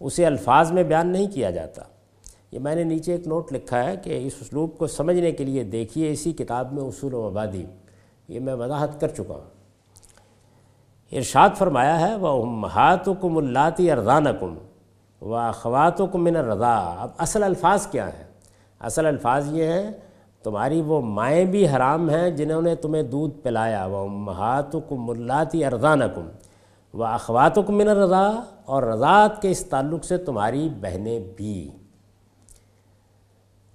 اسے 0.00 0.26
الفاظ 0.26 0.72
میں 0.72 0.82
بیان 0.82 1.06
نہیں 1.06 1.26
کیا 1.26 1.50
جاتا۔ 1.50 1.82
یہ 2.52 2.58
میں 2.58 2.74
نے 2.74 2.84
نیچے 2.84 3.12
ایک 3.12 3.26
نوٹ 3.26 3.52
لکھا 3.52 3.84
ہے 3.84 3.96
کہ 3.96 4.26
اس 4.26 4.32
اسلوب 4.40 4.78
کو 4.78 4.86
سمجھنے 4.86 5.32
کے 5.32 5.44
لیے 5.44 5.64
دیکھیے 5.64 6.12
اسی 6.12 6.32
کتاب 6.32 6.72
میں 6.72 6.82
اصول 6.82 7.14
و 7.14 7.28
مبادی۔ 7.30 7.64
یہ 8.28 8.40
میں 8.40 8.54
وضاحت 8.54 9.00
کر 9.00 9.08
چکا 9.08 9.34
ہوں۔ 9.34 9.60
ارشاد 11.12 11.48
فرمایا 11.58 12.00
ہے 12.00 12.16
وہ 12.16 12.42
امہات 12.42 13.08
و 13.08 13.14
کم 13.14 13.36
اللاتی 13.36 13.90
اردان 13.90 14.24
کم 14.40 14.54
و 15.22 15.34
اخوات 15.34 16.00
و 16.00 16.06
کم 16.06 16.24
من 16.24 16.36
رضا 16.36 16.94
اب 16.98 17.10
اصل 17.18 17.42
الفاظ 17.42 17.86
کیا 17.86 18.08
ہیں؟ 18.08 18.24
اصل 18.80 19.06
الفاظ 19.06 19.52
یہ 19.52 19.64
ہیں، 19.64 19.90
تمہاری 20.42 20.80
وہ 20.80 21.00
مائیں 21.00 21.44
بھی 21.44 21.68
حرام 21.68 22.10
ہیں 22.10 22.30
جنہوں 22.30 22.62
نے 22.62 22.74
تمہیں 22.74 23.02
دودھ 23.02 23.38
پلایا۔ 23.42 23.86
وہ 23.86 23.96
امہات 23.96 24.74
و 24.74 24.80
کم 24.80 25.10
اللاتی 25.10 25.64
اردان 25.64 26.00
کم 26.14 26.28
و 26.94 27.04
اخوات 27.04 27.58
و 27.58 27.62
کم 27.62 27.74
من 27.74 27.88
رضا 27.88 28.40
اور 28.64 28.82
رضاعت 28.82 29.42
کے 29.42 29.50
اس 29.50 29.66
تعلق 29.66 30.04
سے 30.04 30.18
تمہاری 30.18 30.68
بہنیں 30.80 31.20
بھی۔ 31.36 31.70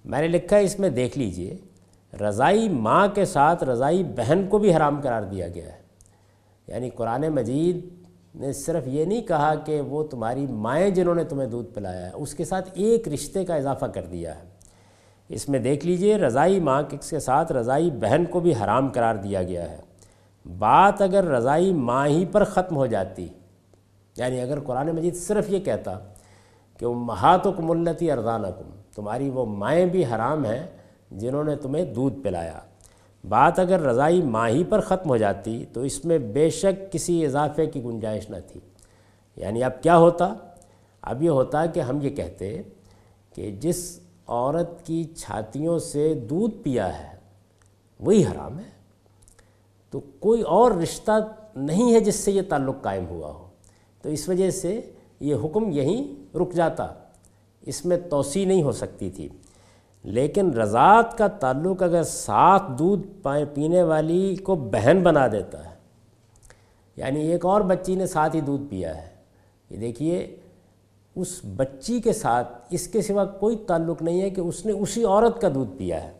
میں 0.06 0.20
نے 0.20 0.28
لکھا 0.28 0.56
ہے، 0.56 0.64
اس 0.64 0.78
میں 0.78 0.88
دیکھ 0.88 1.18
لیجیے، 1.18 1.56
رضائی 2.20 2.68
ماں 2.68 3.08
کے 3.08 3.24
ساتھ 3.24 3.64
رضائی 3.64 4.04
بہن 4.04 4.46
کو 4.48 4.58
بھی 4.58 4.76
حرام 4.76 5.00
قرار 5.00 5.22
دیا 5.22 5.48
گیا 5.48 5.66
ہے۔ 5.66 5.78
یعنی 6.66 6.90
قرآن 6.90 7.20
مجید 7.20 7.88
نے 8.34 8.52
صرف 8.52 8.82
یہ 8.86 9.04
نہیں 9.04 9.22
کہا 9.22 9.54
کہ 9.54 9.80
وہ 9.80 10.04
تمہاری 10.04 10.46
مائیں 10.46 10.90
جنہوں 10.90 11.14
نے 11.14 11.24
تمہیں 11.24 11.48
دودھ 11.48 11.74
پلایا 11.74 12.06
ہے، 12.06 12.10
اس 12.14 12.34
کے 12.34 12.44
ساتھ 12.44 12.70
ایک 12.74 13.08
رشتے 13.08 13.44
کا 13.44 13.54
اضافہ 13.54 13.86
کر 13.86 14.02
دیا 14.02 14.34
ہے۔ 14.34 14.42
اس 15.28 15.48
میں 15.48 15.58
دیکھ 15.58 15.86
لیجیے، 15.86 16.16
رضائی 16.16 16.60
ماں 16.60 16.82
کے 16.82 17.20
ساتھ 17.20 17.52
رضائی 17.52 17.90
بہن 17.90 18.24
کو 18.24 18.40
بھی 18.40 18.52
حرام 18.64 18.88
قرار 18.88 19.14
دیا 19.14 19.42
گیا 19.42 19.70
ہے۔ 19.70 19.76
بات 20.58 21.02
اگر 21.02 21.24
رضائی 21.24 21.72
ماں 21.72 22.08
ہی 22.08 22.24
پر 22.26 22.44
ختم 22.44 22.76
ہو 22.76 22.86
جاتی 22.86 23.28
یعنی 24.16 24.40
اگر 24.40 24.60
قرآن 24.60 24.86
مجید 24.86 25.16
صرف 25.16 25.44
یہ 25.48 25.58
کہتا 25.58 25.98
کہ 26.78 26.86
وہ 26.86 26.94
مہات 26.94 27.46
و 27.46 27.52
کملتی 27.52 28.10
تمہاری 28.96 29.30
وہ 29.30 29.46
مائیں 29.46 29.86
بھی 29.86 30.04
حرام 30.04 30.44
ہیں 30.44 30.66
جنہوں 31.10 31.44
نے 31.44 31.56
تمہیں 31.56 31.84
دودھ 31.84 32.20
پلایا۔ 32.20 32.60
بات 33.28 33.58
اگر 33.58 33.80
رضائی 33.80 34.22
ماں 34.22 34.48
ہی 34.48 34.64
پر 34.64 34.80
ختم 34.80 35.08
ہو 35.08 35.16
جاتی 35.16 35.64
تو 35.72 35.80
اس 35.80 36.04
میں 36.04 36.18
بے 36.18 36.50
شک 36.50 36.92
کسی 36.92 37.26
اضافے 37.26 37.66
کی 37.66 37.84
گنجائش 37.84 38.30
نہ 38.30 38.36
تھی۔ 38.46 38.60
یعنی 39.36 39.64
اب 39.64 39.82
کیا 39.82 39.98
ہوتا؟ 39.98 40.34
اب 41.02 41.22
یہ 41.22 41.30
ہوتا 41.30 41.66
کہ 41.66 41.80
ہم 41.80 41.98
یہ 42.02 42.10
کہتے 42.10 42.62
کہ 43.34 43.50
جس 43.60 44.00
عورت 44.26 44.86
کی 44.86 45.04
چھاتیوں 45.04 45.78
سے 45.78 46.14
دودھ 46.14 46.56
پیا 46.62 46.98
ہے، 46.98 47.16
وہی 48.00 48.24
حرام 48.24 48.58
ہے۔ 48.58 48.76
تو 49.90 50.00
کوئی 50.00 50.42
اور 50.42 50.72
رشتہ 50.72 51.12
نہیں 51.56 51.94
ہے 51.94 52.00
جس 52.00 52.14
سے 52.14 52.32
یہ 52.32 52.42
تعلق 52.48 52.74
قائم 52.82 53.06
ہوا 53.08 53.28
ہو۔ 53.28 53.48
تو 54.02 54.08
اس 54.08 54.28
وجہ 54.28 54.50
سے 54.50 54.80
یہ 55.20 55.34
حکم 55.44 55.70
یہیں 55.70 56.36
رک 56.36 56.52
جاتا۔ 56.52 56.86
اس 57.66 57.84
میں 57.84 57.96
توسیع 58.10 58.46
نہیں 58.46 58.62
ہو 58.62 58.72
سکتی 58.72 59.10
تھی۔ 59.10 59.28
لیکن 60.04 60.50
رضاعت 60.50 61.18
کا 61.18 61.26
تعلق 61.26 61.82
اگر 61.82 62.02
ساتھ 62.02 62.62
دودھ 62.78 63.02
پائے 63.22 63.44
پینے 63.44 63.82
والی 63.82 64.36
کو 64.36 64.54
بہن 64.54 65.00
بنا 65.02 65.28
دیتا 65.28 65.64
ہے 65.64 65.76
یعنی 66.96 67.20
ایک 67.20 67.46
اور 67.46 67.60
بچی 67.60 67.94
نے 67.94 68.06
ساتھ 68.06 68.36
ہی 68.36 68.40
دودھ 68.40 68.62
پیا 68.70 68.96
ہے۔ 68.96 69.08
یہ 69.70 69.76
دیکھیے، 69.76 70.36
اس 71.16 71.40
بچی 71.56 72.00
کے 72.00 72.12
ساتھ 72.12 72.48
اس 72.70 72.88
کے 72.88 73.02
سوا 73.02 73.24
کوئی 73.24 73.56
تعلق 73.56 74.02
نہیں 74.02 74.20
ہے 74.20 74.30
کہ 74.30 74.40
اس 74.40 74.66
نے 74.66 74.72
اسی 74.72 75.04
عورت 75.04 75.40
کا 75.40 75.48
دودھ 75.54 75.70
پیا 75.78 76.04
ہے۔ 76.04 76.12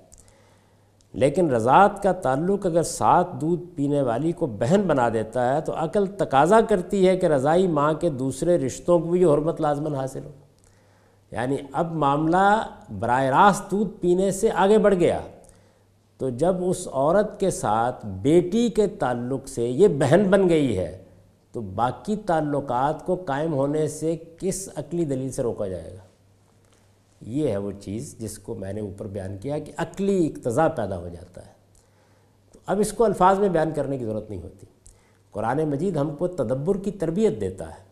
لیکن 1.12 1.50
رضاعت 1.50 2.02
کا 2.02 2.12
تعلق 2.12 2.66
اگر 2.66 2.82
ساتھ 2.82 3.28
دودھ 3.40 3.62
پینے 3.74 4.02
والی 4.02 4.32
کو 4.32 4.46
بہن 4.46 4.80
بنا 4.86 5.08
دیتا 5.08 5.54
ہے 5.54 5.60
تو 5.60 5.72
عقل 5.76 6.06
تقاضا 6.06 6.60
کرتی 6.60 7.08
ہے 7.08 7.16
کہ 7.16 7.26
رضائی 7.26 7.66
ماں 7.66 7.92
کے 7.92 8.10
دوسرے 8.10 8.58
رشتوں 8.58 8.98
کو 8.98 9.08
بھی 9.08 9.24
حرمت 9.24 9.60
لازمن 9.60 9.94
حاصل 9.94 10.20
ہو۔ 10.24 10.30
یعنی 11.30 11.56
اب 11.72 11.92
معاملہ 11.92 12.70
براہ 13.00 13.22
راست 13.22 13.70
دودھ 13.70 13.90
پینے 14.00 14.30
سے 14.30 14.50
آگے 14.50 14.78
بڑھ 14.78 14.94
گیا۔ 14.94 15.20
تو 16.18 16.30
جب 16.30 16.54
اس 16.60 16.88
عورت 16.92 17.40
کے 17.40 17.50
ساتھ 17.50 18.06
بیٹی 18.06 18.68
کے 18.68 18.86
تعلق 18.86 19.48
سے 19.48 19.68
یہ 19.68 19.88
بہن 19.88 20.24
بن 20.30 20.48
گئی 20.48 20.78
ہے، 20.78 21.02
تو 21.52 21.60
باقی 21.60 22.16
تعلقات 22.16 23.06
کو 23.06 23.14
قائم 23.14 23.52
ہونے 23.52 23.88
سے 23.88 24.16
کس 24.38 24.68
عقلی 24.76 25.04
دلیل 25.04 25.30
سے 25.30 25.42
روکا 25.42 25.68
جائے 25.68 25.94
گا؟ 25.94 26.06
یہ 27.20 27.48
ہے 27.48 27.56
وہ 27.56 27.72
چیز 27.80 28.18
جس 28.18 28.38
کو 28.38 28.54
میں 28.54 28.72
نے 28.72 28.80
اوپر 28.80 29.06
بیان 29.06 29.38
کیا 29.38 29.58
کہ 29.58 29.72
عقلی 29.76 30.26
اقتضاء 30.26 30.68
پیدا 30.68 30.98
ہو 30.98 31.08
جاتا 31.08 31.46
ہے۔ 31.46 31.52
تو 32.52 32.58
اب 32.66 32.80
اس 32.80 32.92
کو 32.92 33.04
الفاظ 33.04 33.38
میں 33.38 33.48
بیان 33.48 33.70
کرنے 33.76 33.98
کی 33.98 34.04
ضرورت 34.04 34.30
نہیں 34.30 34.42
ہوتی۔ 34.42 34.66
قرآن 35.30 35.64
مجید 35.70 35.96
ہم 35.96 36.16
کو 36.16 36.28
تدبر 36.28 36.76
کی 36.76 36.90
تربیت 36.90 37.40
دیتا 37.40 37.68
ہے 37.68 37.84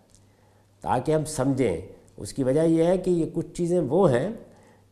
تاکہ 0.80 1.12
ہم 1.12 1.24
سمجھیں 1.24 1.80
اس 2.16 2.32
کی 2.32 2.44
وجہ 2.44 2.62
یہ 2.62 2.84
ہے 2.84 2.98
کہ 2.98 3.10
یہ 3.10 3.26
کچھ 3.34 3.54
چیزیں 3.54 3.80
وہ 3.80 4.12
ہیں 4.12 4.28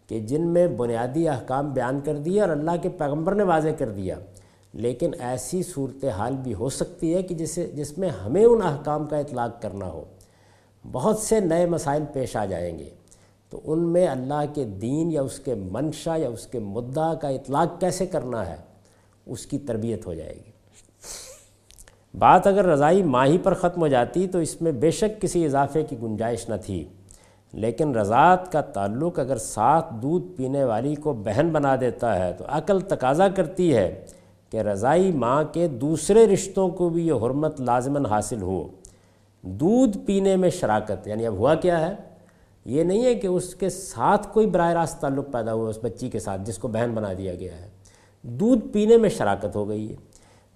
کہ 0.06 0.20
جن 0.20 0.46
میں 0.46 0.68
بنیادی 0.68 1.28
احکام 1.28 1.70
بیان 1.70 2.00
کر 2.00 2.16
دیا 2.16 2.42
اور 2.42 2.50
اللہ 2.50 2.70
کے 2.82 2.88
پیغمبر 2.88 3.34
نے 3.34 3.42
واضح 3.42 3.68
کر 3.78 3.88
دیا۔ 3.88 4.18
لیکن 4.72 5.10
ایسی 5.18 5.62
صورتحال 5.62 6.36
بھی 6.36 6.54
ہو 6.54 6.68
سکتی 6.68 7.14
ہے 7.14 7.22
کہ 7.22 7.34
جسے 7.34 7.66
جس 7.66 7.98
میں 7.98 8.08
ہمیں 8.08 8.44
ان 8.44 8.62
احکام 8.62 9.06
کا 9.06 9.18
اطلاق 9.18 9.62
کرنا 9.62 9.86
ہو۔ 9.86 10.04
بہت 10.92 11.18
سے 11.18 11.40
نئے 11.40 11.66
مسائل 11.66 12.02
پیش 12.12 12.36
آ 12.36 12.44
جائیں 12.44 12.78
گے۔ 12.78 12.90
تو 13.50 13.60
ان 13.64 13.78
میں 13.78 14.06
اللہ 14.06 14.44
کے 14.54 14.64
دین 14.64 15.12
یا 15.12 15.22
اس 15.22 15.38
کے 15.38 15.54
منشا 15.54 16.16
یا 16.16 16.28
اس 16.28 16.46
کے 16.46 16.58
مدعا 16.58 17.14
کا 17.14 17.28
اطلاق 17.28 17.80
کیسے 17.80 18.06
کرنا 18.06 18.46
ہے، 18.46 18.56
اس 19.26 19.46
کی 19.46 19.58
تربیت 19.58 20.06
ہو 20.06 20.14
جائے 20.14 20.34
گی۔ 20.34 20.50
بات 22.18 22.46
اگر 22.46 22.64
رضائی 22.64 23.02
ماہی 23.02 23.38
پر 23.38 23.54
ختم 23.54 23.80
ہو 23.80 23.88
جاتی 23.88 24.28
تو 24.28 24.38
اس 24.38 24.62
میں 24.62 24.72
بے 24.72 24.90
شک 24.90 25.22
کسی 25.22 25.44
اضافے 25.44 25.82
کی 25.82 25.96
گنجائش 26.02 26.48
نہ 26.48 26.54
تھی۔ 26.64 26.84
لیکن 27.52 27.96
رضاعت 27.96 28.52
کا 28.52 28.60
تعلق 28.60 29.18
اگر 29.18 29.36
ساتھ 29.36 29.94
دودھ 29.94 30.36
پینے 30.36 30.64
والی 30.64 30.94
کو 30.94 31.12
بہن 31.12 31.48
بنا 31.52 31.76
دیتا 31.80 32.26
ہے 32.26 32.32
تو 32.32 32.44
عقل 32.48 32.80
تقاضا 32.80 33.28
کرتی 33.28 33.76
ہے 33.76 34.04
کہ 34.50 34.56
رضائی 34.56 35.12
ماں 35.12 35.44
کے 35.52 35.68
دوسرے 35.68 36.26
رشتوں 36.26 36.68
کو 36.68 36.88
بھی 36.88 37.06
یہ 37.06 37.12
حرمت 37.12 37.60
لازماً 37.60 38.04
حاصل 38.04 38.42
ہو۔ 38.42 38.68
دودھ 39.42 39.98
پینے 39.98 40.36
میں 40.36 40.50
شراکت 40.50 41.08
یعنی 41.08 41.26
اب 41.26 41.34
ہوا 41.34 41.54
کیا 41.54 41.88
ہے؟ 41.88 41.94
یہ 42.64 42.84
نہیں 42.84 43.04
ہے 43.04 43.14
کہ 43.14 43.26
اس 43.26 43.54
کے 43.54 43.68
ساتھ 43.68 44.28
کوئی 44.32 44.46
براہ 44.46 44.72
راست 44.72 45.00
تعلق 45.00 45.32
پیدا 45.32 45.52
ہوا، 45.52 45.68
اس 45.68 45.78
بچی 45.82 46.10
کے 46.10 46.18
ساتھ 46.18 46.42
جس 46.44 46.58
کو 46.58 46.68
بہن 46.68 46.90
بنا 46.94 47.12
دیا 47.18 47.34
گیا 47.34 47.52
ہے۔ 47.52 47.68
دودھ 48.22 48.66
پینے 48.68 48.96
میں 48.96 49.08
شراکت 49.08 49.56
ہو 49.56 49.68
گئی 49.68 49.90
ہے۔ 49.90 49.96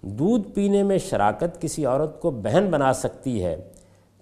دودھ 0.01 0.51
پینے 0.51 0.83
میں 0.83 0.97
شراکت 0.97 1.61
کسی 1.61 1.85
عورت 1.85 2.21
کو 2.21 2.31
بہن 2.31 2.67
بنا 2.71 2.93
سکتی 2.93 3.45
ہے۔ 3.45 3.55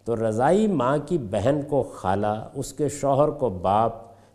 تو 0.05 0.15
رضائی 0.15 0.67
ماں 0.67 0.97
کی 1.05 1.17
بہن 1.17 1.61
کو 1.69 1.83
خالہ، 1.83 2.49
اس 2.53 2.73
کے 2.73 2.89
شوہر 2.89 3.29
کو 3.29 3.49
باپ، 3.49 3.91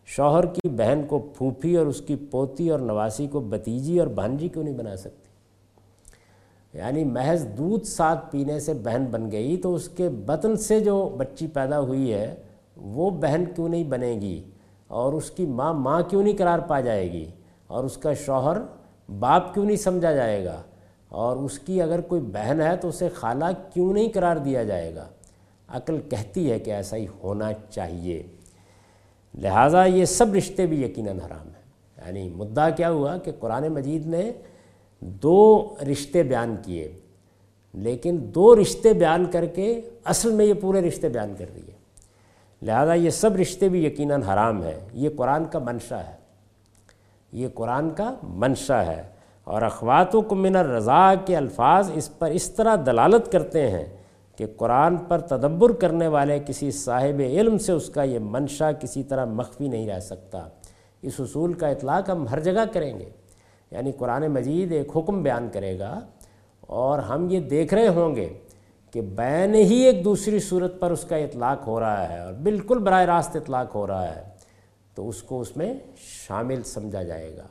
شوہر 0.07 0.47
کی 0.47 0.69
بہن 0.69 1.03
کو 1.09 1.19
پھوپھی 1.19 1.77
اور 1.77 1.87
اس 1.87 2.01
کی 2.01 2.17
پوتی 2.17 2.71
اور 2.71 2.79
نواسی 2.79 3.27
کو 3.27 3.41
بتیجی 3.41 3.99
اور 3.99 4.07
بھانجی 4.07 4.49
کیوں 4.49 4.65
نہیں 4.65 4.77
بنا 4.77 4.97
سکتی؟ 4.97 5.31
یعنی 6.79 7.05
محض 7.05 7.47
دودھ 7.59 7.87
ساتھ 7.87 8.31
پینے 8.31 8.61
سے 8.61 8.75
بہن 8.75 9.05
بن 9.11 9.31
گئی 9.33 9.57
تو 9.57 9.75
اس 9.75 9.89
کے 9.89 10.09
بطن 10.09 10.57
سے 10.57 10.81
جو 10.81 11.15
بچی 11.19 11.47
پیدا 11.47 11.81
ہوئی 11.81 12.13
ہے، 12.13 12.35
وہ 12.77 13.11
بہن 13.11 13.45
کیوں 13.55 13.69
نہیں 13.69 13.85
بنے 13.85 14.13
گی؟ 14.13 14.43
اور 14.89 15.13
اس 15.13 15.31
کی 15.31 15.47
ماں 15.47 15.75
ماں 15.75 16.03
کیوں 16.03 16.23
نہیں 16.23 16.37
قرار 16.37 16.59
پا 16.59 16.81
جائے 16.81 17.13
گی؟ 17.13 17.27
اور 17.67 17.85
اس 17.85 17.97
کا 17.97 18.15
شوہر 18.15 18.57
باپ 19.19 19.55
کیوں 19.55 19.65
نہیں 19.67 19.77
سمجھا 19.77 20.13
جائے 20.13 20.45
گا؟ 20.45 20.63
اور 21.09 21.37
اس 21.37 21.59
کی 21.59 21.83
اگر 21.83 22.01
کوئی 22.01 22.21
بہن 22.21 22.61
ہے 22.61 22.77
تو 22.77 22.89
اسے 22.89 23.09
خالہ 23.09 23.45
کیوں 23.73 23.93
نہیں 23.93 24.09
قرار 24.15 24.37
دیا 24.37 24.65
جائے 24.65 24.95
گا؟ 24.95 25.05
عقل 25.71 26.01
کہتی 26.11 26.51
ہے 26.51 26.59
کہ 26.59 26.71
ایسا 26.71 26.97
ہی 26.97 27.07
ہونا 27.23 27.51
چاہیے۔ 27.71 28.23
لہٰذا 29.35 29.85
یہ 29.85 30.05
سب 30.05 30.35
رشتے 30.35 30.67
بھی 30.67 30.83
یقیناً 30.83 31.19
حرام 31.19 31.47
ہیں۔ 31.47 31.61
یعنی 32.07 32.29
مدعا 32.29 32.71
کیا 32.71 32.91
ہوا 32.91 33.19
کہ 33.19 33.33
قرآن 33.41 33.69
مجید 33.69 34.07
نے 34.07 34.33
دو 35.01 35.75
رشتے 35.93 36.23
بیان 36.23 36.57
کیے، 36.65 36.93
لیکن 37.75 38.17
دو 38.23 38.61
رشتے 38.61 38.93
بیان 38.93 39.31
کر 39.31 39.47
کے 39.47 39.81
اصل 40.05 40.33
میں 40.33 40.45
یہ 40.45 40.55
پورے 40.55 40.81
رشتے 40.81 41.09
بیان 41.09 41.35
کر 41.39 41.47
دیے۔ 41.55 41.75
لہذا 42.63 42.95
یہ 42.95 43.11
سب 43.11 43.37
رشتے 43.37 43.69
بھی 43.69 43.85
یقیناً 43.85 44.23
حرام 44.23 44.63
ہیں۔ 44.63 44.81
یہ 44.93 45.09
قرآن 45.17 45.45
کا 45.45 45.59
منشا 45.59 46.05
ہے۔ 46.05 46.17
یہ 47.33 47.49
قرآن 47.55 47.91
کا 47.91 48.15
منشا 48.23 48.87
ہے۔ 48.87 49.03
اور 49.45 49.63
اخوات 49.63 50.15
و 50.15 50.21
کمن 50.21 50.57
الرضا 50.57 51.15
کے 51.27 51.37
الفاظ 51.37 51.91
اس 51.95 52.19
پر 52.19 52.31
اس 52.31 52.51
طرح 52.51 52.77
دلالت 52.87 53.33
کرتے 53.33 53.71
ہیں 53.71 54.00
کہ 54.41 54.47
قرآن 54.57 54.97
پر 54.97 55.19
تدبر 55.19 55.73
کرنے 55.73 56.09
والے 56.09 56.39
کسی 56.47 56.71
صاحب 56.71 57.21
علم 57.21 57.59
سے 57.59 57.73
اس 57.73 57.89
کا 57.89 58.03
یہ 58.03 58.19
منشا 58.19 58.73
کسی 58.73 59.03
طرح 59.03 59.25
مخفی 59.25 59.69
نہیں 59.69 59.89
رہ 59.89 60.01
سکتا۔ 60.01 60.49
اس 61.03 61.13
اصول 61.19 61.53
کا 61.53 61.69
اطلاق 61.69 62.11
ہم 62.11 62.29
ہر 62.29 62.41
جگہ 62.41 62.65
کریں 62.73 62.99
گے۔ 62.99 63.11
یعنی 63.71 63.93
قرآن 63.93 64.27
مجید 64.27 64.73
ایک 64.73 64.97
حکم 64.97 65.23
بیان 65.23 65.49
کرے 65.53 65.79
گا 65.79 66.01
اور 66.61 66.99
ہم 66.99 67.31
یہ 67.31 67.41
دیکھ 67.41 67.75
رہے 67.75 67.89
ہوں 67.89 68.17
گے 68.17 68.29
کہ 68.91 69.01
بین 69.01 69.55
ہی 69.55 69.75
ایک 69.75 70.05
دوسری 70.05 70.39
صورت 70.39 70.81
پر 70.81 70.91
اس 70.91 71.05
کا 71.05 71.17
اطلاق 71.17 71.67
ہو 71.67 71.81
رہا 71.81 72.09
ہے 72.09 72.19
اور 72.19 72.33
بالکل 72.33 72.79
براہ 72.79 73.05
راست 73.05 73.37
اطلاق 73.37 73.75
ہو 73.75 73.87
رہا 73.87 74.17
ہے 74.17 74.23
تو 74.95 75.09
اس 75.09 75.23
کو 75.23 75.41
اس 75.41 75.57
میں 75.57 75.75
شامل 75.97 76.63
سمجھا 76.63 77.03
جائے 77.03 77.37
گا۔ 77.37 77.47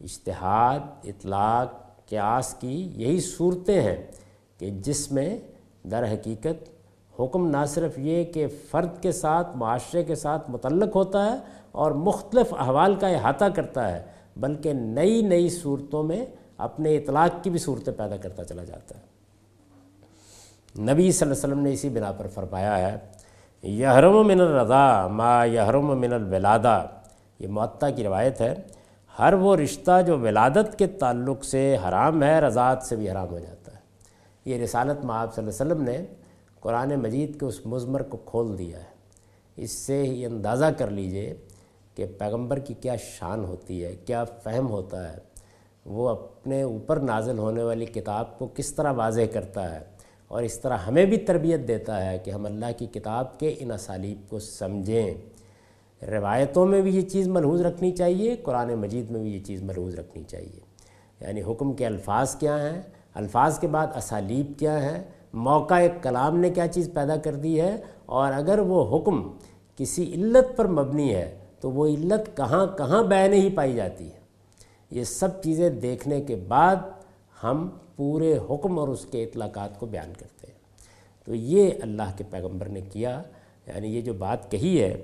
اشتہاد 0.00 0.80
اطلاق، 1.04 1.68
قیاس 2.08 2.54
کی 2.54 2.92
یہی 2.94 3.20
صورتیں 3.20 3.80
ہیں 3.80 3.96
کہ 4.58 4.70
جس 4.70 5.12
میں 5.12 5.38
در 5.90 6.04
حقیقت 6.12 6.68
حکم 7.20 7.48
نہ 7.50 7.64
صرف 7.68 7.98
یہ 7.98 8.24
کہ 8.24 8.46
فرد 8.70 9.00
کے 9.02 9.12
ساتھ، 9.12 9.56
معاشرے 9.56 10.02
کے 10.04 10.14
ساتھ 10.14 10.50
متعلق 10.50 10.96
ہوتا 10.96 11.24
ہے 11.26 11.36
اور 11.72 11.90
مختلف 11.90 12.54
احوال 12.58 12.94
کا 12.94 13.08
احاطہ 13.08 13.44
کرتا 13.54 13.90
ہے، 13.92 14.02
بلکہ 14.36 14.72
نئی 14.72 15.22
نئی 15.22 15.48
صورتوں 15.48 16.02
میں 16.02 16.24
اپنے 16.58 16.96
اطلاق 16.96 17.42
کی 17.44 17.50
بھی 17.50 17.58
صورتیں 17.58 17.92
پیدا 17.96 18.16
کرتا 18.16 18.44
چلا 18.44 18.64
جاتا 18.64 18.96
ہے۔ 18.96 19.02
نبی 20.82 21.10
صلی 21.12 21.26
اللہ 21.26 21.34
علیہ 21.34 21.44
وسلم 21.44 21.60
نے 21.60 21.72
اسی 21.72 21.88
بنا 21.88 22.12
پر 22.12 22.26
فرمایا 22.34 22.78
ہے، 22.78 22.96
یحرم 23.64 24.26
من 24.26 24.40
الرضا 24.40 25.06
ما 25.08 25.44
یحرم 25.44 25.98
من 26.00 26.12
الولادہ۔ 26.12 26.82
یہ 27.40 27.48
معطا 27.48 27.90
کی 27.90 28.04
روایت 28.04 28.40
ہے، 28.40 28.54
ہر 29.18 29.32
وہ 29.34 29.56
رشتہ 29.56 30.00
جو 30.06 30.18
ولادت 30.18 30.78
کے 30.78 30.86
تعلق 30.86 31.44
سے 31.44 31.76
حرام 31.88 32.22
ہے، 32.22 32.38
رضاعت 32.40 32.82
سے 32.82 32.96
بھی 32.96 33.10
حرام 33.10 33.28
ہو 33.30 33.38
جاتا 33.38 33.52
ہے۔ 33.52 33.57
یہ 34.48 34.58
رسالت 34.58 35.04
آپ 35.10 35.34
صلی 35.34 35.44
اللہ 35.44 35.62
علیہ 35.62 35.72
وسلم 35.72 35.82
نے 35.82 36.14
قرآن 36.60 36.94
مجید 36.94 37.40
کے 37.40 37.46
اس 37.46 37.66
مضمر 37.66 38.02
کو 38.02 38.16
کھول 38.16 38.58
دیا 38.58 38.78
ہے۔ 38.78 38.98
اس 39.56 39.70
سے 39.70 40.02
یہ 40.02 40.26
اندازہ 40.26 40.64
کر 40.78 40.90
لیجیے 40.90 41.34
کہ 41.94 42.06
پیغمبر 42.18 42.58
کی 42.58 42.74
کیا 42.74 42.96
شان 42.96 43.44
ہوتی 43.44 43.84
ہے، 43.84 43.96
کیا 44.04 44.24
فہم 44.24 44.70
ہوتا 44.70 45.12
ہے۔ 45.12 45.18
وہ 45.86 46.08
اپنے 46.08 46.62
اوپر 46.62 46.96
نازل 46.96 47.38
ہونے 47.38 47.62
والی 47.62 47.86
کتاب 47.86 48.38
کو 48.38 48.48
کس 48.54 48.74
طرح 48.74 48.92
واضح 48.92 49.20
کرتا 49.32 49.74
ہے 49.74 49.80
اور 50.28 50.42
اس 50.42 50.60
طرح 50.60 50.76
ہمیں 50.76 51.04
بھی 51.04 51.16
تربیت 51.16 51.68
دیتا 51.68 52.10
ہے 52.10 52.18
کہ 52.18 52.30
ہم 52.30 52.46
اللہ 52.46 52.66
کی 52.78 52.86
کتاب 52.86 53.40
کے 53.40 53.54
ان 53.58 53.70
اسالیب 53.70 54.30
کو 54.30 54.38
سمجھیں۔ 54.38 55.14
روایتوں 56.04 56.66
میں 56.66 56.80
بھی 56.80 56.96
یہ 56.96 57.02
چیز 57.02 57.28
ملحوظ 57.28 57.60
رکھنی 57.60 57.90
چاہیے، 57.90 58.36
قرآن 58.36 58.74
مجید 58.74 59.10
میں 59.10 59.20
بھی 59.20 59.34
یہ 59.34 59.44
چیز 59.44 59.62
ملحوظ 59.62 59.94
رکھنی 59.94 60.24
چاہیے۔ 60.24 60.60
یعنی 61.20 61.42
حکم 61.42 61.72
کے 61.72 61.86
الفاظ 61.86 62.36
کیا 62.36 62.70
ہیں؟ 62.70 62.82
الفاظ 63.18 63.58
کے 63.58 63.66
بعد 63.66 63.96
اسالیب 63.96 64.52
کیا 64.58 64.80
ہیں 64.82 65.02
موقع 65.46 65.74
ایک 65.74 66.02
کلام 66.02 66.36
نے 66.40 66.50
کیا 66.50 66.66
چیز 66.68 66.90
پیدا 66.94 67.16
کر 67.24 67.34
دی 67.34 67.60
ہے، 67.60 67.76
اور 68.06 68.32
اگر 68.32 68.58
وہ 68.68 68.84
حکم 68.96 69.22
کسی 69.78 70.04
علت 70.14 70.56
پر 70.56 70.66
مبنی 70.78 71.14
ہے 71.14 71.28
تو 71.60 71.70
وہ 71.70 71.86
علت 71.86 72.36
کہاں 72.36 72.66
کہاں 72.78 73.02
بین 73.08 73.32
ہی 73.32 73.48
پائی 73.56 73.74
جاتی 73.74 74.04
ہے۔ 74.04 74.16
یہ 74.90 75.04
سب 75.04 75.42
چیزیں 75.42 75.68
دیکھنے 75.70 76.20
کے 76.28 76.36
بعد 76.48 76.76
ہم 77.36 77.68
پورے 77.96 78.36
حکم 78.50 78.78
اور 78.78 78.88
اس 78.88 79.04
کے 79.10 79.22
اطلاقات 79.24 79.78
کو 79.78 79.86
بیان 79.86 80.12
کرتے 80.18 80.46
ہیں۔ 80.46 80.56
تو 81.26 81.34
یہ 81.34 81.70
اللہ 81.82 82.16
کے 82.16 82.24
پیغمبر 82.30 82.68
نے 82.68 82.80
کیا 82.92 83.20
یعنی 83.66 83.88
یہ 83.96 84.00
جو 84.00 84.12
بات 84.18 84.50
کہی 84.50 84.80
ہے 84.82 84.94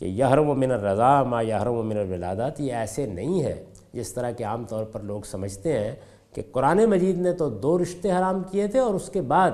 کہ 0.00 0.04
یحرم 0.04 0.48
و 0.50 0.54
من 0.54 0.70
الرضا 0.72 1.22
ما 1.22 1.40
یحرم 1.42 1.76
و 1.76 1.82
من 1.82 1.98
الولادات، 1.98 2.60
یہ 2.60 2.72
ایسے 2.74 3.06
نہیں 3.06 3.42
ہے 3.42 3.62
جس 3.92 4.12
طرح 4.14 4.30
کہ 4.30 4.44
عام 4.44 4.64
طور 4.68 4.84
پر 4.92 5.00
لوگ 5.00 5.22
سمجھتے 5.26 5.78
ہیں 5.78 5.94
کہ 6.32 6.42
قرآن 6.52 6.84
مجید 6.84 7.18
نے 7.18 7.32
تو 7.32 7.50
دو 7.50 7.78
رشتے 7.78 8.12
حرام 8.12 8.42
کیے 8.50 8.66
تھے 8.66 8.78
اور 8.78 8.94
اس 8.94 9.08
کے 9.08 9.20
بعد 9.20 9.50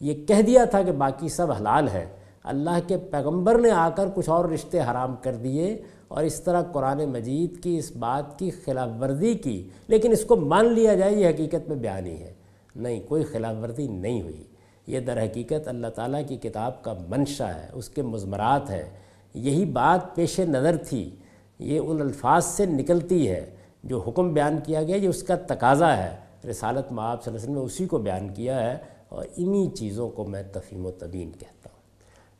یہ 0.00 0.26
کہہ 0.26 0.42
دیا 0.42 0.64
تھا 0.64 0.82
کہ 0.82 0.92
باقی 0.92 1.28
سب 1.28 1.52
حلال 1.52 1.88
ہے 1.88 2.06
اللہ 2.42 2.78
کے 2.86 2.96
پیغمبر 2.96 3.58
نے 3.58 3.70
آ 3.70 3.88
کر 3.88 4.08
کچھ 4.14 4.30
اور 4.30 4.44
رشتے 4.44 4.80
حرام 4.80 5.14
کر 5.22 5.34
دیے 5.34 5.82
اور 6.08 6.24
اس 6.24 6.40
طرح 6.40 6.62
قرآن 6.62 7.04
مجید 7.04 7.62
کی، 7.62 7.78
اس 7.78 7.96
بات 7.96 8.38
کی 8.38 8.50
خلاف 8.50 8.88
ورزی 9.00 9.34
کی۔ 9.34 9.68
لیکن 9.88 10.12
اس 10.12 10.24
کو 10.24 10.36
مان 10.36 10.66
لیا 10.66 10.94
جائے، 10.94 11.14
یہ 11.14 11.28
حقیقت 11.28 11.68
میں 11.68 11.76
بیان 11.76 12.06
ہی 12.06 12.16
ہے۔ 12.16 12.32
نہیں، 12.76 13.00
کوئی 13.08 13.24
خلاف 13.24 13.54
ورزی 13.62 13.88
نہیں 13.88 14.22
ہوئی۔ 14.22 14.44
یہ 14.86 15.00
در 15.00 15.22
حقیقت 15.22 15.68
اللہ 15.68 15.86
تعالیٰ 15.86 16.22
کی 16.28 16.36
کتاب 16.36 16.82
کا 16.82 16.94
منشا 17.08 17.54
ہے، 17.54 17.66
اس 17.72 17.88
کے 17.88 18.02
مضمرات 18.02 18.70
ہیں۔ 18.70 18.90
یہی 19.34 19.64
بات 19.64 20.14
پیش 20.14 20.40
نظر 20.40 20.76
تھی، 20.76 21.10
یہ 21.58 21.78
ان 21.78 22.00
الفاظ 22.00 22.44
سے 22.44 22.66
نکلتی 22.66 23.30
ہے۔ 23.30 23.50
جو 23.84 23.98
حکم 23.98 24.32
بیان 24.32 24.58
کیا 24.66 24.82
گیا، 24.82 24.96
یہ 24.96 25.08
اس 25.08 25.22
کا 25.22 25.36
تقاضا 25.36 25.96
ہے۔ 25.96 26.16
رسالت 26.50 26.92
معاب 26.92 27.24
صلی 27.24 27.30
اللہ 27.30 27.42
علیہ 27.42 27.50
وسلم 27.50 27.62
نے 27.62 27.66
اسی 27.66 27.86
کو 27.86 27.98
بیان 27.98 28.28
کیا 28.28 28.70
ہے 28.70 28.76
اور 29.08 29.24
انہی 29.36 29.70
چیزوں 29.70 30.10
کو 30.10 30.24
میں 30.24 30.42
تفہیم 30.52 30.86
و 30.86 30.90
تبین 30.90 31.30
کہتا 31.30 31.70
ہوں۔ 31.72 31.80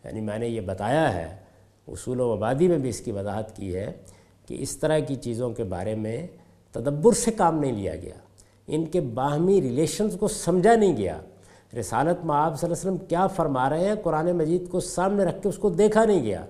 یعنی 0.04 0.20
میں 0.20 0.38
نے 0.38 0.48
یہ 0.48 0.60
بتایا 0.60 1.14
ہے، 1.14 1.36
اصول 1.88 2.20
و 2.20 2.32
آبادی 2.32 2.68
میں 2.68 2.78
بھی 2.78 2.88
اس 2.88 3.00
کی 3.00 3.12
وضاحت 3.12 3.56
کی 3.56 3.76
ہے 3.76 3.92
کہ 4.46 4.56
اس 4.58 4.76
طرح 4.76 4.98
کی 4.98 5.14
چیزوں 5.14 5.50
کے 5.50 5.64
بارے 5.64 5.94
میں 5.94 6.26
تدبر 6.72 7.12
سے 7.12 7.30
کام 7.30 7.58
نہیں 7.58 7.72
لیا 7.72 7.96
گیا۔ 7.96 8.14
ان 8.66 8.84
کے 8.84 9.00
باہمی 9.00 9.60
ریلیشنز 9.60 10.16
کو 10.20 10.28
سمجھا 10.28 10.74
نہیں 10.74 10.96
گیا۔ 10.96 11.20
رسالت 11.80 12.24
میں 12.24 12.36
آپ 12.36 12.60
صلی 12.60 12.70
اللہ 12.70 12.80
علیہ 12.80 12.90
وسلم 12.90 13.06
کیا 13.06 13.26
فرما 13.26 13.70
رہے 13.70 13.84
ہیں؟ 13.84 13.94
قرآن 14.02 14.32
مجید 14.32 14.68
کو 14.68 14.80
سامنے 14.80 15.24
رکھ 15.24 15.42
کے 15.42 15.48
اس 15.48 15.58
کو 15.58 15.70
دیکھا 15.70 16.04
نہیں 16.04 16.22
گیا۔ 16.22 16.44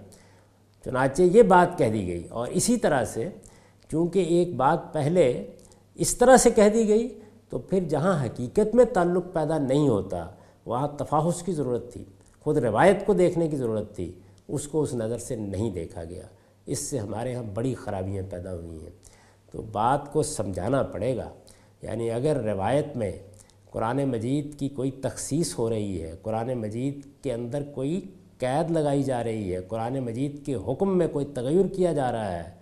چنانچہ 0.85 1.23
یہ 1.23 1.43
بات 1.43 1.79
کہہ 1.79 1.89
دی 1.89 2.07
گئی 2.07 2.27
اور 2.31 2.49
اسی 2.49 2.77
طرح 2.77 3.05
سے 3.05 3.29
چونکہ 3.93 4.19
ایک 4.19 4.57
بات 4.57 4.93
پہلے 4.93 5.47
اس 5.95 6.17
طرح 6.17 6.37
سے 6.37 6.51
کہہ 6.51 6.69
دی 6.75 6.89
گئی، 6.89 7.19
تو 7.49 7.59
پھر 7.59 7.81
جہاں 7.89 8.25
حقیقت 8.25 8.75
میں 8.75 8.85
تعلق 8.85 9.25
پیدا 9.33 9.59
نہیں 9.59 9.89
ہوتا، 9.89 10.27
وہاں 10.67 10.89
تفاحص 10.89 11.43
کی 11.43 11.53
ضرورت 11.53 11.93
تھی، 11.93 12.05
خود 12.41 12.57
روایت 12.57 13.07
کو 13.07 13.15
دیکھنے 13.15 13.49
کی 13.49 13.57
ضرورت 13.57 13.97
تھی، 13.97 14.13
اس 14.49 14.69
کو 14.69 14.83
اس 14.83 14.95
نظر 14.95 15.19
سے 15.19 15.37
نہیں 15.37 15.71
دیکھا 15.71 16.05
گیا۔ 16.05 16.23
اس 16.67 16.79
سے 16.79 16.99
ہمارے 16.99 17.35
ہاں 17.35 17.43
بڑی 17.43 17.75
خرابیاں 17.75 18.23
پیدا 18.31 18.55
ہوئی 18.55 18.83
ہیں۔ 18.83 18.91
تو 19.53 19.63
بات 19.63 20.13
کو 20.13 20.23
سمجھانا 20.23 20.83
پڑے 20.83 21.17
گا۔ 21.17 21.29
یعنی 21.83 22.11
اگر 22.11 22.37
روایت 22.37 22.97
میں 22.97 23.13
قرآن 23.71 24.05
مجید 24.05 24.59
کی 24.59 24.69
کوئی 24.69 24.91
تخصیص 24.91 25.59
ہو 25.59 25.71
رہی 25.71 26.03
ہے، 26.03 26.15
قرآن 26.23 26.55
مجید 26.55 27.23
کے 27.23 27.33
اندر 27.33 27.63
کوئی 27.75 28.01
قید 28.39 28.71
لگائی 28.71 29.03
جا 29.03 29.25
رہی 29.25 29.55
ہے، 29.55 29.61
قرآن 29.61 30.01
مجید 30.01 30.47
کے 30.47 30.55
حکم 30.55 30.99
میں 30.99 31.09
کوئی 31.09 31.27
تغیر 31.35 31.67
کیا 31.67 31.93
جا 31.93 32.13
رہا 32.13 32.45
ہے 32.45 32.60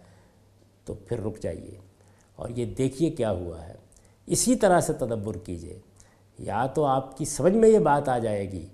تو 0.89 0.95
پھر 0.95 1.21
رک 1.21 1.43
جائیے۔ 1.43 1.79
اور 2.37 2.49
یہ 2.49 2.65
دیکھیے 2.65 3.11
کیا 3.11 3.31
ہوا 3.31 3.67
ہے۔ 3.67 3.75
اسی 4.27 4.57
طرح 4.57 4.81
سے 4.81 4.93
تدبر 4.93 5.37
کیجیے 5.39 5.79
یا 6.39 6.67
تو 6.67 6.85
آپ 6.85 7.17
کی 7.17 7.25
سمجھ 7.25 7.53
میں 7.53 7.69
یہ 7.69 7.79
بات 7.79 8.09
آ 8.09 8.19
جائے 8.19 8.53
گی 8.53 8.67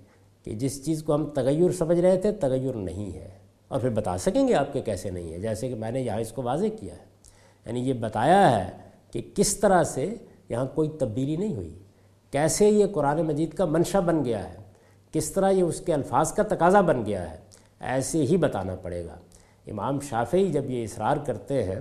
کہ 0.43 0.55
جس 0.55 0.85
چیز 0.85 1.03
کو 1.03 1.15
ہم 1.15 1.25
تغیر 1.25 1.71
سمجھ 1.71 1.99
رہے 1.99 2.19
تھے، 2.19 2.31
تغیر 2.31 2.73
نہیں 2.73 3.15
ہے۔ 3.15 3.29
اور 3.67 3.79
پھر 3.79 3.89
بتا 3.89 4.17
سکیں 4.17 4.47
گے 4.47 4.55
آپ 4.55 4.73
کے 4.73 4.81
کیسے 4.81 5.09
نہیں 5.09 5.33
ہے۔ 5.33 5.39
جیسے 5.39 5.69
کہ 5.69 5.75
میں 5.75 5.91
نے 5.91 6.01
یہاں 6.01 6.19
اس 6.19 6.31
کو 6.31 6.41
واضح 6.41 6.65
کیا 6.79 6.93
ہے۔ 6.93 7.05
یعنی 7.65 7.79
یہ 7.79 7.93
بتایا 7.93 8.65
ہے 8.65 8.71
کہ 9.11 9.21
کس 9.35 9.57
طرح 9.57 9.83
سے 9.83 10.15
یہاں 10.49 10.65
کوئی 10.65 10.89
تبدیلی 10.89 11.35
نہیں 11.35 11.55
ہوئی۔ 11.55 11.79
کیسے 12.31 12.69
یہ 12.69 12.85
قرآن 12.85 13.21
مجید 13.21 13.53
کا 13.53 13.65
منشا 13.65 13.99
بن 13.99 14.25
گیا 14.25 14.49
ہے؟ 14.49 14.57
کس 15.11 15.31
طرح 15.31 15.51
یہ 15.51 15.63
اس 15.63 15.81
کے 15.85 15.93
الفاظ 15.93 16.33
کا 16.33 16.43
تقاضا 16.43 16.81
بن 16.81 17.05
گیا 17.05 17.31
ہے؟ 17.31 17.37
ایسے 17.79 18.23
ہی 18.23 18.37
بتانا 18.37 18.75
پڑے 18.75 19.05
گا۔ 19.05 19.15
امام 19.67 19.99
شافعی 19.99 20.47
جب 20.51 20.69
یہ 20.69 20.83
اصرار 20.83 21.17
کرتے 21.17 21.63
ہیں 21.63 21.79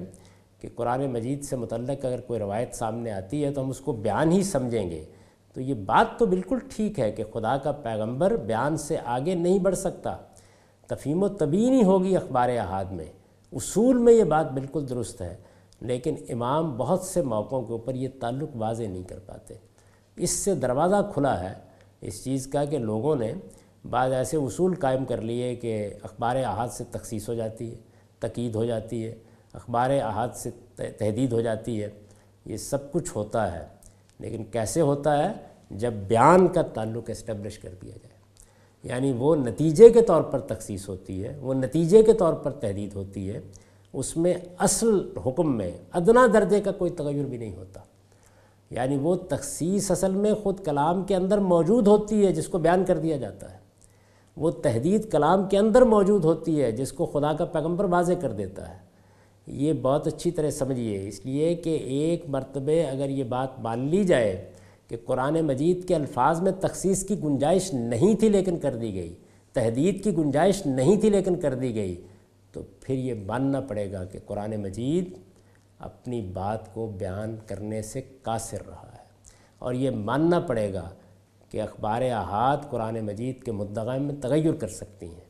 کہ 0.60 0.68
قرآن 0.74 1.06
مجید 1.12 1.42
سے 1.44 1.56
متعلق 1.56 2.04
اگر 2.04 2.20
کوئی 2.20 2.40
روایت 2.40 2.74
سامنے 2.74 3.12
آتی 3.12 3.44
ہے 3.44 3.50
تو 3.50 3.62
ہم 3.62 3.70
اس 3.70 3.80
کو 3.80 3.92
بیان 3.92 4.32
ہی 4.32 4.42
سمجھیں 4.42 4.90
گے، 4.90 5.04
تو 5.56 5.60
یہ 5.60 5.74
بات 5.86 6.18
تو 6.18 6.26
بالکل 6.26 6.58
ٹھیک 6.68 7.00
ہے 7.00 7.10
کہ 7.12 7.24
خدا 7.32 7.56
کا 7.56 7.72
پیغمبر 7.72 8.36
بیان 8.36 8.76
سے 8.76 8.96
آگے 9.04 9.34
نہیں 9.34 9.58
بڑھ 9.58 9.76
سکتا۔ 9.76 10.16
تفہیم 10.88 11.22
و 11.22 11.28
تبین 11.28 11.72
ہی 11.72 11.82
ہوگی 11.82 12.16
اخبار 12.16 12.48
احاد 12.48 12.84
میں۔ 12.84 13.04
اصول 13.52 13.98
میں 13.98 14.12
یہ 14.12 14.24
بات 14.24 14.50
بالکل 14.52 14.88
درست 14.88 15.20
ہے، 15.22 15.34
لیکن 15.80 16.14
امام 16.28 16.76
بہت 16.76 17.02
سے 17.02 17.22
موقعوں 17.22 17.62
کے 17.62 17.72
اوپر 17.72 17.94
یہ 17.94 18.08
تعلق 18.20 18.56
واضح 18.56 18.82
نہیں 18.82 19.02
کر 19.02 19.18
پاتے۔ 19.18 19.54
اس 20.16 20.30
سے 20.30 20.54
دروازہ 20.54 21.10
کھلا 21.14 21.38
ہے، 21.40 21.52
اس 22.00 22.22
چیز 22.24 22.46
کا 22.46 22.64
کہ 22.64 22.78
لوگوں 22.78 23.14
نے 23.16 23.32
بعض 23.90 24.12
ایسے 24.12 24.36
اصول 24.36 24.74
قائم 24.74 25.04
کر 25.04 25.20
لیے 25.20 25.54
کہ 25.54 25.90
اخبار 26.02 26.36
احاد 26.36 26.68
سے 26.68 26.84
تخصیص 26.90 27.28
ہو 27.28 27.34
جاتی 27.34 27.70
ہے، 27.70 27.76
تقید 28.18 28.54
ہو 28.54 28.64
جاتی 28.64 29.06
ہے، 29.06 29.14
اخبار 29.52 29.90
احاد 29.90 30.28
سے 30.34 30.50
تحدید 30.76 31.32
ہو 31.32 31.40
جاتی 31.40 31.82
ہے، 31.82 31.88
یہ 32.44 32.56
سب 32.56 32.92
کچھ 32.92 33.16
ہوتا 33.16 33.58
ہے۔ 33.58 33.66
لیکن 34.18 34.44
کیسے 34.44 34.80
ہوتا 34.80 35.28
ہے؟ 35.28 35.32
جب 35.70 35.92
بیان 35.92 36.48
کا 36.48 36.62
تعلق 36.62 37.10
اسٹیبلش 37.10 37.58
کر 37.58 37.68
دیا 37.82 37.96
جائے۔ 38.02 38.14
یعنی 38.82 39.12
وہ 39.12 39.36
نتیجے 39.36 39.88
کے 39.88 40.02
طور 40.02 40.22
پر 40.22 40.40
تخصیص 40.40 40.88
ہوتی 40.88 41.24
ہے، 41.24 41.38
وہ 41.40 41.54
نتیجے 41.54 42.02
کے 42.02 42.12
طور 42.12 42.34
پر 42.34 42.50
تحدید 42.50 42.94
ہوتی 42.94 43.30
ہے، 43.30 43.40
اس 43.92 44.16
میں 44.16 44.34
اصل 44.58 45.18
حکم 45.26 45.56
میں 45.56 45.72
ادنا 45.92 46.26
درجے 46.32 46.60
کا 46.60 46.72
کوئی 46.72 46.90
تغیر 46.90 47.24
بھی 47.24 47.38
نہیں 47.38 47.56
ہوتا۔ 47.56 47.80
یعنی 48.70 48.96
وہ 48.96 49.14
تخصیص 49.14 49.90
اصل 49.90 50.10
میں 50.10 50.34
خود 50.34 50.64
کلام 50.64 51.04
کے 51.04 51.16
اندر 51.16 51.38
موجود 51.38 51.86
ہوتی 51.86 52.26
ہے، 52.26 52.32
جس 52.32 52.48
کو 52.48 52.58
بیان 52.58 52.84
کر 52.84 52.98
دیا 52.98 53.16
جاتا 53.16 53.52
ہے۔ 53.52 53.63
وہ 54.36 54.50
تحدید 54.50 55.10
کلام 55.10 55.48
کے 55.48 55.58
اندر 55.58 55.82
موجود 55.82 56.24
ہوتی 56.24 56.62
ہے، 56.62 56.72
جس 56.72 56.92
کو 56.92 57.06
خدا 57.06 57.32
کا 57.32 57.44
پیغمبر 57.44 57.84
واضح 57.84 58.12
کر 58.20 58.32
دیتا 58.32 58.68
ہے۔ 58.68 58.84
یہ 59.46 59.72
بہت 59.72 60.06
اچھی 60.06 60.30
طرح 60.30 60.50
سمجھیے۔ 60.50 61.08
اس 61.08 61.26
لیے 61.26 61.54
کہ 61.54 61.70
ایک 61.70 62.24
مرتبہ 62.28 62.90
اگر 62.90 63.08
یہ 63.08 63.24
بات 63.24 63.60
مان 63.60 63.78
لی 63.78 64.04
جائے 64.04 64.50
کہ 64.88 64.96
قرآن 65.04 65.40
مجید 65.40 65.88
کے 65.88 65.94
الفاظ 65.94 66.40
میں 66.40 66.52
تخصیص 66.60 67.06
کی 67.06 67.22
گنجائش 67.22 67.74
نہیں 67.74 68.14
تھی 68.14 68.28
لیکن 68.28 68.58
کر 68.58 68.76
دی 68.76 68.94
گئی، 68.94 69.14
تحدید 69.52 70.04
کی 70.04 70.16
گنجائش 70.16 70.66
نہیں 70.66 71.00
تھی 71.00 71.10
لیکن 71.10 71.40
کر 71.40 71.54
دی 71.54 71.74
گئی، 71.74 72.02
تو 72.52 72.62
پھر 72.80 72.94
یہ 72.94 73.14
ماننا 73.26 73.60
پڑے 73.60 73.92
گا 73.92 74.04
کہ 74.04 74.18
قرآن 74.26 74.56
مجید 74.56 75.18
اپنی 75.78 76.20
بات 76.20 76.74
کو 76.74 76.92
بیان 76.98 77.36
کرنے 77.46 77.82
سے 77.82 78.00
قاصر 78.22 78.58
رہا 78.68 78.88
ہے۔ 78.92 79.04
اور 79.58 79.74
یہ 79.74 79.90
ماننا 79.90 80.40
پڑے 80.40 80.72
گا 80.72 80.88
کہ 81.54 81.60
اخبار 81.62 82.02
احاد 82.02 82.56
قرآن 82.70 83.00
مجید 83.00 83.42
کے 83.42 83.52
مدغام 83.52 84.02
میں 84.02 84.14
تغیر 84.20 84.52
کر 84.52 84.68
سکتی 84.68 85.06
ہیں۔ 85.06 85.24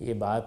یہ 0.00 0.14
بات 0.14 0.42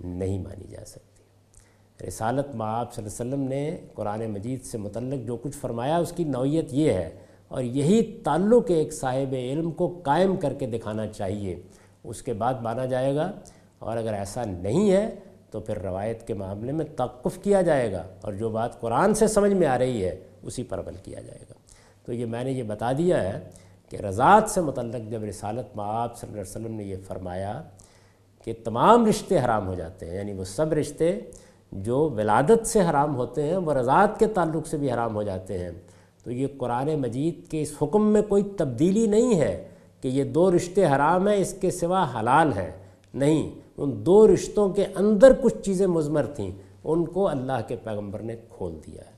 نہیں 0.00 0.38
مانی 0.38 0.64
جا 0.70 0.84
سکتی۔ 0.86 2.06
رسالت 2.08 2.54
معاب 2.54 2.92
صلی 2.92 3.04
اللہ 3.04 3.22
علیہ 3.22 3.32
وسلم 3.32 3.48
نے 3.48 3.76
قرآن 3.94 4.26
مجید 4.30 4.64
سے 4.64 4.78
متعلق 4.78 5.26
جو 5.26 5.36
کچھ 5.36 5.56
فرمایا، 5.56 5.96
اس 5.96 6.12
کی 6.12 6.24
نوعیت 6.24 6.72
یہ 6.72 6.92
ہے، 6.92 7.10
اور 7.48 7.62
یہی 7.62 8.20
تعلق 8.24 8.64
ایک 8.68 8.92
صاحب 8.92 9.34
علم 9.38 9.70
کو 9.70 10.00
قائم 10.04 10.36
کر 10.36 10.54
کے 10.54 10.66
دکھانا 10.66 11.06
چاہیے۔ 11.06 11.60
اس 12.04 12.22
کے 12.22 12.32
بعد 12.32 12.54
مانا 12.54 12.84
جائے 12.86 13.14
گا، 13.14 13.32
اور 13.78 13.96
اگر 13.96 14.14
ایسا 14.14 14.44
نہیں 14.44 14.90
ہے 14.90 15.14
تو 15.50 15.60
پھر 15.60 15.78
روایت 15.78 16.26
کے 16.26 16.34
معاملے 16.34 16.72
میں 16.72 16.84
توقف 16.96 17.42
کیا 17.42 17.62
جائے 17.62 17.92
گا، 17.92 18.02
اور 18.20 18.32
جو 18.32 18.48
بات 18.48 18.80
قرآن 18.80 19.14
سے 19.14 19.26
سمجھ 19.26 19.52
میں 19.52 19.66
آ 19.66 19.78
رہی 19.78 20.04
ہے، 20.04 20.16
اسی 20.42 20.62
پر 20.62 20.78
عمل 20.78 20.94
کیا 21.02 21.20
جائے 21.20 21.44
گا۔ 21.50 21.54
تو 22.04 22.12
یہ 22.12 22.26
میں 22.26 22.44
نے 22.44 22.52
یہ 22.52 22.62
بتا 22.62 22.92
دیا 22.92 23.22
ہے 23.22 23.61
کہ 23.92 24.06
رضاعت 24.06 24.50
سے 24.50 24.60
متعلق 24.60 25.10
جب 25.10 25.24
رسالت 25.24 25.76
معاب 25.76 26.16
صلی 26.16 26.30
اللہ 26.30 26.40
علیہ 26.40 26.50
وسلم 26.50 26.76
نے 26.76 26.84
یہ 26.84 26.96
فرمایا 27.06 27.62
کہ 28.44 28.52
تمام 28.64 29.06
رشتے 29.06 29.38
حرام 29.38 29.66
ہو 29.66 29.74
جاتے 29.74 30.10
ہیں 30.10 30.16
یعنی 30.16 30.32
وہ 30.32 30.44
سب 30.44 30.72
رشتے 30.72 31.20
جو 31.72 31.98
ولادت 32.16 32.66
سے 32.66 32.80
حرام 32.80 33.16
ہوتے 33.16 33.42
ہیں، 33.42 33.56
وہ 33.56 33.74
رضاعت 33.74 34.18
کے 34.18 34.26
تعلق 34.26 34.66
سے 34.66 34.76
بھی 34.76 34.92
حرام 34.92 35.14
ہو 35.14 35.22
جاتے 35.22 35.58
ہیں۔ 35.58 35.70
تو 36.24 36.30
یہ 36.30 36.46
قرآن 36.58 36.94
مجید 36.94 37.50
کے 37.50 37.62
اس 37.62 37.74
حکم 37.82 38.12
میں 38.12 38.22
کوئی 38.22 38.42
تبدیلی 38.56 39.06
نہیں 39.06 39.40
ہے 39.40 39.68
کہ 40.00 40.08
یہ 40.08 40.24
دو 40.24 40.56
رشتے 40.56 40.86
حرام 40.86 41.28
ہیں، 41.28 41.36
اس 41.36 41.54
کے 41.60 41.70
سوا 41.70 42.06
حلال 42.20 42.52
ہیں۔ 42.52 42.70
نہیں، 43.14 43.50
ان 43.76 44.06
دو 44.06 44.34
رشتوں 44.34 44.68
کے 44.68 44.86
اندر 44.94 45.32
کچھ 45.42 45.58
چیزیں 45.62 45.86
مضمر 45.86 46.26
تھیں، 46.26 46.50
ان 46.84 47.04
کو 47.04 47.28
اللہ 47.28 47.60
کے 47.68 47.76
پیغمبر 47.76 48.18
نے 48.18 48.36
کھول 48.48 48.78
دیا 48.86 49.00
ہے 49.06 49.10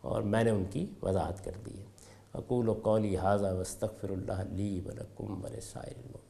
اور 0.00 0.22
میں 0.22 0.44
نے 0.44 0.50
ان 0.50 0.64
کی 0.70 0.86
وضاحت 1.02 1.44
کر 1.44 1.52
دی 1.66 1.78
ہے۔ 1.78 1.89
اقول 2.34 2.68
و 2.68 2.74
قولی 2.74 3.16
حاضہ 3.16 3.54
وسطر 3.60 4.10
اللہ 4.10 4.32
علی 4.32 4.80
ولکم 4.86 5.44
ولسائر 5.44 5.96
المؤمنین۔ 5.96 6.29